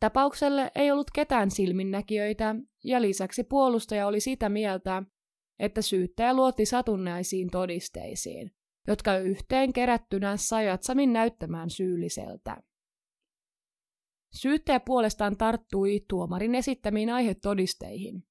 Tapaukselle 0.00 0.70
ei 0.74 0.90
ollut 0.90 1.10
ketään 1.14 1.50
silminnäkijöitä, 1.50 2.54
ja 2.84 3.02
lisäksi 3.02 3.44
puolustaja 3.44 4.06
oli 4.06 4.20
sitä 4.20 4.48
mieltä, 4.48 5.02
että 5.60 5.82
syyttäjä 5.82 6.34
luotti 6.34 6.66
satunnaisiin 6.66 7.50
todisteisiin, 7.50 8.50
jotka 8.86 9.18
yhteen 9.18 9.72
kerättynä 9.72 10.36
sai 10.36 10.68
Atsamin 10.68 11.12
näyttämään 11.12 11.70
syylliseltä. 11.70 12.62
Syyttäjä 14.32 14.80
puolestaan 14.80 15.36
tarttui 15.36 16.00
tuomarin 16.08 16.54
esittämiin 16.54 17.10
aihetodisteihin. 17.10 18.22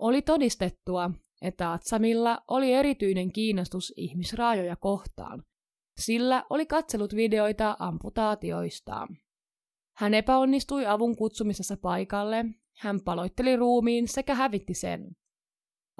Oli 0.00 0.22
todistettua, 0.22 1.10
että 1.42 1.72
Atsamilla 1.72 2.38
oli 2.48 2.72
erityinen 2.72 3.32
kiinnostus 3.32 3.92
ihmisraajoja 3.96 4.76
kohtaan, 4.76 5.42
sillä 5.98 6.44
oli 6.50 6.66
katsellut 6.66 7.16
videoita 7.16 7.76
amputaatioistaan. 7.78 9.08
Hän 9.96 10.14
epäonnistui 10.14 10.86
avun 10.86 11.16
kutsumisessa 11.16 11.76
paikalle, 11.76 12.44
hän 12.78 13.00
paloitteli 13.04 13.56
ruumiin 13.56 14.08
sekä 14.08 14.34
hävitti 14.34 14.74
sen. 14.74 15.16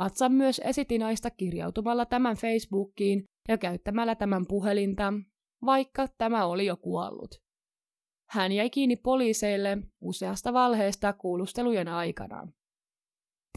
Atsam 0.02 0.32
myös 0.32 0.60
esitti 0.64 0.98
naista 0.98 1.30
kirjautumalla 1.30 2.06
tämän 2.06 2.36
Facebookiin 2.36 3.24
ja 3.48 3.58
käyttämällä 3.58 4.14
tämän 4.14 4.46
puhelinta, 4.48 5.12
vaikka 5.64 6.08
tämä 6.18 6.46
oli 6.46 6.66
jo 6.66 6.76
kuollut. 6.76 7.34
Hän 8.30 8.52
jäi 8.52 8.70
kiinni 8.70 8.96
poliiseille 8.96 9.78
useasta 10.00 10.52
valheesta 10.52 11.12
kuulustelujen 11.12 11.88
aikana. 11.88 12.48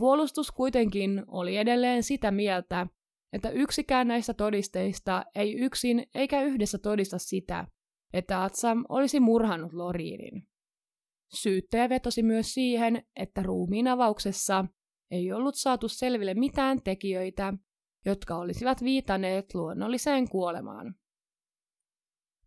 Puolustus 0.01 0.51
kuitenkin 0.51 1.23
oli 1.27 1.58
edelleen 1.58 2.03
sitä 2.03 2.31
mieltä, 2.31 2.88
että 3.34 3.49
yksikään 3.49 4.08
näistä 4.08 4.34
todisteista 4.34 5.23
ei 5.36 5.53
yksin 5.53 6.08
eikä 6.15 6.41
yhdessä 6.41 6.77
todista 6.77 7.17
sitä, 7.17 7.67
että 8.13 8.43
Atsam 8.43 8.84
olisi 8.89 9.19
murhannut 9.19 9.73
Loriinin. 9.73 10.47
Syyttäjä 11.34 11.89
vetosi 11.89 12.23
myös 12.23 12.53
siihen, 12.53 13.03
että 13.15 13.43
ruumiin 13.43 13.88
avauksessa 13.88 14.65
ei 15.12 15.32
ollut 15.32 15.56
saatu 15.56 15.88
selville 15.88 16.34
mitään 16.34 16.82
tekijöitä, 16.82 17.54
jotka 18.06 18.36
olisivat 18.36 18.84
viitanneet 18.84 19.56
luonnolliseen 19.56 20.30
kuolemaan. 20.30 20.96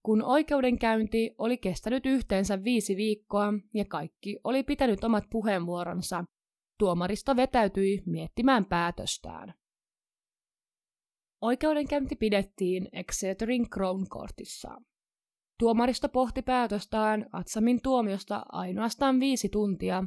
Kun 0.02 0.22
oikeudenkäynti 0.22 1.34
oli 1.38 1.58
kestänyt 1.58 2.06
yhteensä 2.06 2.64
viisi 2.64 2.96
viikkoa 2.96 3.52
ja 3.74 3.84
kaikki 3.84 4.38
oli 4.44 4.62
pitänyt 4.62 5.04
omat 5.04 5.24
puheenvuoronsa, 5.30 6.24
tuomaristo 6.78 7.36
vetäytyi 7.36 8.02
miettimään 8.06 8.64
päätöstään. 8.64 9.54
Oikeudenkäynti 11.40 12.16
pidettiin 12.16 12.88
Exeterin 12.92 13.70
Crown 13.70 14.06
Courtissa. 14.08 14.68
Tuomaristo 15.58 16.08
pohti 16.08 16.42
päätöstään 16.42 17.26
Atsamin 17.32 17.82
tuomiosta 17.82 18.42
ainoastaan 18.52 19.20
viisi 19.20 19.48
tuntia, 19.48 20.04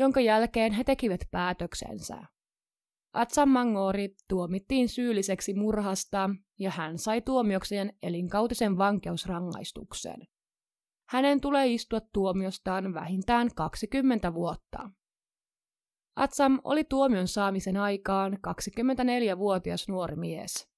jonka 0.00 0.20
jälkeen 0.20 0.72
he 0.72 0.84
tekivät 0.84 1.20
päätöksensä. 1.30 2.22
Atsam 3.12 3.48
Mangori 3.48 4.14
tuomittiin 4.28 4.88
syylliseksi 4.88 5.54
murhasta 5.54 6.30
ja 6.58 6.70
hän 6.70 6.98
sai 6.98 7.20
tuomiokseen 7.20 7.92
elinkautisen 8.02 8.78
vankeusrangaistuksen. 8.78 10.26
Hänen 11.08 11.40
tulee 11.40 11.66
istua 11.66 12.00
tuomiostaan 12.12 12.94
vähintään 12.94 13.48
20 13.54 14.34
vuotta. 14.34 14.90
Atsam 16.16 16.60
oli 16.64 16.84
tuomion 16.84 17.28
saamisen 17.28 17.76
aikaan 17.76 18.32
24-vuotias 18.32 19.88
nuori 19.88 20.16
mies. 20.16 20.68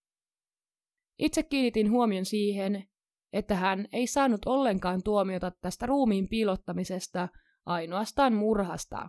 Itse 1.18 1.42
kiinnitin 1.42 1.90
huomion 1.90 2.24
siihen, 2.24 2.84
että 3.32 3.54
hän 3.54 3.86
ei 3.92 4.06
saanut 4.06 4.44
ollenkaan 4.46 5.02
tuomiota 5.02 5.52
tästä 5.60 5.86
ruumiin 5.86 6.28
piilottamisesta, 6.28 7.28
ainoastaan 7.66 8.34
murhasta. 8.34 9.08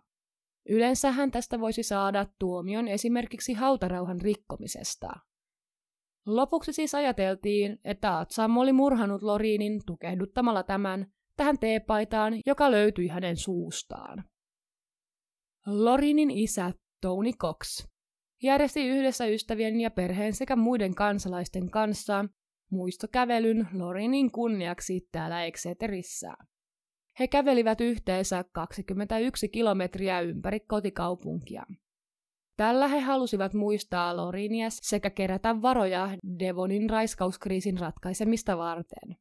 Yleensä 0.69 1.11
hän 1.11 1.31
tästä 1.31 1.59
voisi 1.59 1.83
saada 1.83 2.25
tuomion 2.39 2.87
esimerkiksi 2.87 3.53
hautarauhan 3.53 4.21
rikkomisesta. 4.21 5.09
Lopuksi 6.25 6.73
siis 6.73 6.95
ajateltiin, 6.95 7.79
että 7.83 8.19
Atsam 8.19 8.57
oli 8.57 8.73
murhanut 8.73 9.21
Loriinin 9.21 9.81
tukehduttamalla 9.85 10.63
tämän 10.63 11.05
tähän 11.37 11.59
teepaitaan, 11.59 12.33
joka 12.45 12.71
löytyi 12.71 13.07
hänen 13.07 13.37
suustaan. 13.37 14.23
Lorinin 15.67 16.31
isä 16.31 16.71
Tony 17.01 17.31
Cox 17.31 17.87
järjesti 18.43 18.87
yhdessä 18.87 19.25
ystävien 19.25 19.81
ja 19.81 19.91
perheen 19.91 20.33
sekä 20.33 20.55
muiden 20.55 20.95
kansalaisten 20.95 21.69
kanssa 21.69 22.25
muistokävelyn 22.71 23.67
Lorinin 23.73 24.31
kunniaksi 24.31 25.07
täällä 25.11 25.45
Exeterissä. 25.45 26.33
He 27.19 27.27
kävelivät 27.27 27.81
yhteensä 27.81 28.45
21 28.51 29.49
kilometriä 29.49 30.21
ympäri 30.21 30.59
kotikaupunkia. 30.59 31.65
Tällä 32.57 32.87
he 32.87 32.99
halusivat 32.99 33.53
muistaa 33.53 34.17
Lorinia 34.17 34.67
sekä 34.69 35.09
kerätä 35.09 35.61
varoja 35.61 36.09
Devonin 36.39 36.89
raiskauskriisin 36.89 37.79
ratkaisemista 37.79 38.57
varten. 38.57 39.17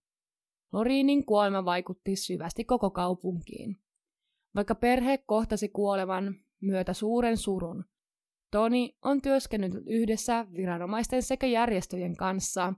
Lorinin 0.73 1.27
kuolema 1.27 1.65
vaikutti 1.65 2.17
syvästi 2.17 2.65
koko 2.65 2.91
kaupunkiin. 2.91 3.77
Vaikka 4.55 4.75
perhe 4.75 5.19
kohtasi 5.19 5.69
kuolevan 5.69 6.35
myötä 6.61 6.93
suuren 6.93 7.37
surun, 7.37 7.85
Toni 8.53 8.97
on 9.03 9.23
työskennellyt 9.23 9.85
yhdessä 9.87 10.47
viranomaisten 10.57 11.23
sekä 11.23 11.47
järjestöjen 11.47 12.17
kanssa 12.17 12.75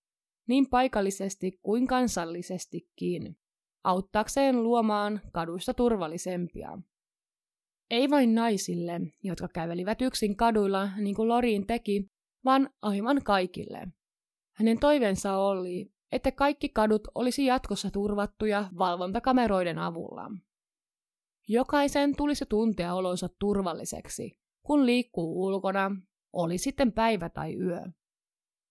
niin 0.48 0.66
paikallisesti 0.70 1.59
kuin 1.62 1.87
kansallisestikin, 1.87 3.37
auttaakseen 3.85 4.62
luomaan 4.62 5.20
kaduista 5.33 5.75
turvallisempia. 5.75 6.79
Ei 7.90 8.11
vain 8.11 8.35
naisille, 8.35 9.01
jotka 9.23 9.49
kävelivät 9.49 10.03
yksin 10.03 10.37
kaduilla 10.37 10.88
niin 10.97 11.14
kuin 11.14 11.29
Loriin 11.29 11.66
teki, 11.66 12.11
vaan 12.44 12.70
aivan 12.83 13.23
kaikille. 13.25 13.88
Hänen 14.57 14.81
toiveensa 14.81 15.37
oli, 15.37 15.92
että 16.12 16.33
kaikki 16.33 16.68
kadut 16.68 17.09
olisi 17.14 17.47
jatkossa 17.47 17.90
turvattuja 17.90 18.68
valvontakameroiden 18.79 19.79
avulla. 19.79 20.31
Jokaisen 21.49 22.16
tulisi 22.16 22.47
tuntea 22.47 22.94
olonsa 22.94 23.29
turvalliseksi, 23.38 24.38
kun 24.62 24.87
liikkuu 24.87 25.44
ulkona, 25.44 25.90
oli 26.33 26.59
sitten 26.59 26.92
päivä 26.92 27.29
tai 27.29 27.57
yö. 27.57 27.81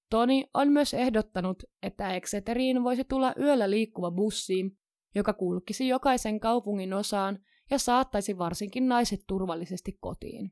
Toni 0.10 0.50
on 0.54 0.68
myös 0.68 0.94
ehdottanut, 0.94 1.64
että 1.84 2.16
Exeteriin 2.16 2.84
voisi 2.84 3.04
tulla 3.04 3.34
yöllä 3.40 3.70
liikkuva 3.70 4.12
bussi, 4.12 4.78
joka 5.16 5.34
kulkisi 5.34 5.88
jokaisen 5.88 6.40
kaupungin 6.40 6.94
osaan 6.94 7.40
ja 7.72 7.80
saattaisi 7.80 8.38
varsinkin 8.38 8.88
naiset 8.88 9.20
turvallisesti 9.28 9.98
kotiin. 10.02 10.52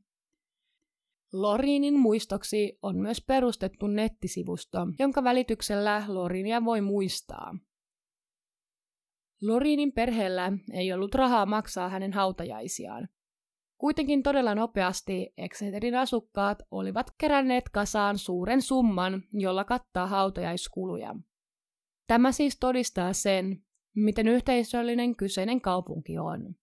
Loriinin 1.33 1.99
muistoksi 1.99 2.79
on 2.81 2.97
myös 2.97 3.23
perustettu 3.27 3.87
nettisivusto, 3.87 4.79
jonka 4.99 5.23
välityksellä 5.23 6.03
Lorinia 6.07 6.65
voi 6.65 6.81
muistaa. 6.81 7.55
Loriinin 9.41 9.91
perheellä 9.91 10.51
ei 10.73 10.93
ollut 10.93 11.15
rahaa 11.15 11.45
maksaa 11.45 11.89
hänen 11.89 12.13
hautajaisiaan. 12.13 13.09
Kuitenkin 13.77 14.23
todella 14.23 14.55
nopeasti 14.55 15.33
Exeterin 15.37 15.95
asukkaat 15.95 16.59
olivat 16.71 17.07
keränneet 17.17 17.69
kasaan 17.69 18.17
suuren 18.17 18.61
summan, 18.61 19.23
jolla 19.33 19.63
kattaa 19.63 20.07
hautajaiskuluja. 20.07 21.15
Tämä 22.07 22.31
siis 22.31 22.59
todistaa 22.59 23.13
sen, 23.13 23.63
miten 23.95 24.27
yhteisöllinen 24.27 25.15
kyseinen 25.15 25.61
kaupunki 25.61 26.17
on. 26.17 26.55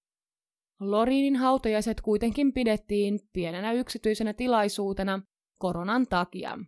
Lorinin 0.81 1.37
hautajaiset 1.37 2.01
kuitenkin 2.01 2.53
pidettiin 2.53 3.21
pienenä 3.33 3.73
yksityisenä 3.73 4.33
tilaisuutena 4.33 5.23
koronan 5.59 6.07
takia. 6.07 6.59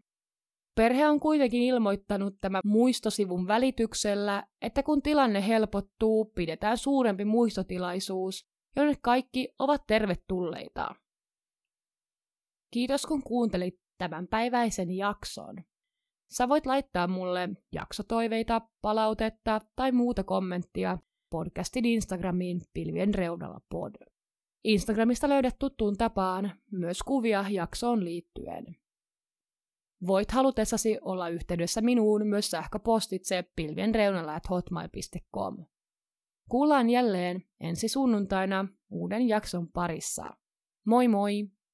Perhe 0.77 1.09
on 1.09 1.20
kuitenkin 1.20 1.62
ilmoittanut 1.62 2.35
tämän 2.40 2.62
muistosivun 2.64 3.46
välityksellä, 3.46 4.46
että 4.62 4.83
kun 4.83 5.03
tilanne 5.03 5.46
helpottuu, 5.46 6.25
pidetään 6.25 6.79
suurempi 6.79 7.25
muistotilaisuus, 7.25 8.46
jonne 8.77 8.94
kaikki 9.03 9.49
ovat 9.59 9.83
tervetulleita. 9.87 10.94
Kiitos 12.70 13.07
kun 13.07 13.23
kuuntelit 13.23 13.81
tämän 13.99 14.29
päiväisen 14.29 14.90
jakson. 14.96 15.57
Sä 16.33 16.49
voit 16.49 16.66
laittaa 16.66 17.07
mulle 17.07 17.49
jaksotoiveita, 17.73 18.61
palautetta 18.83 19.61
tai 19.77 19.93
muuta 19.93 20.25
kommenttia 20.25 20.99
podcastin 21.31 21.85
Instagramiin 21.85 22.61
pilvien 22.73 23.14
reunalla 23.14 23.61
pod. 23.71 23.95
Instagramista 24.64 25.29
löydät 25.29 25.59
tuttuun 25.59 25.97
tapaan 25.97 26.53
myös 26.73 27.03
kuvia 27.03 27.45
jaksoon 27.51 28.05
liittyen. 28.05 28.77
Voit 30.07 30.31
halutessasi 30.31 30.99
olla 31.01 31.29
yhteydessä 31.29 31.81
minuun 31.81 32.27
myös 32.27 32.51
sähköpostitse 32.51 33.45
pilvien 33.57 33.95
reunalla 33.95 34.40
hotmail.com. 34.51 35.66
Kuullaan 36.49 36.90
jälleen 36.90 37.45
ensi 37.61 37.88
sunnuntaina 37.88 38.69
uuden 38.90 39.29
jakson 39.29 39.69
parissa. 39.69 40.37
Moi 40.87 41.09
moi! 41.09 41.51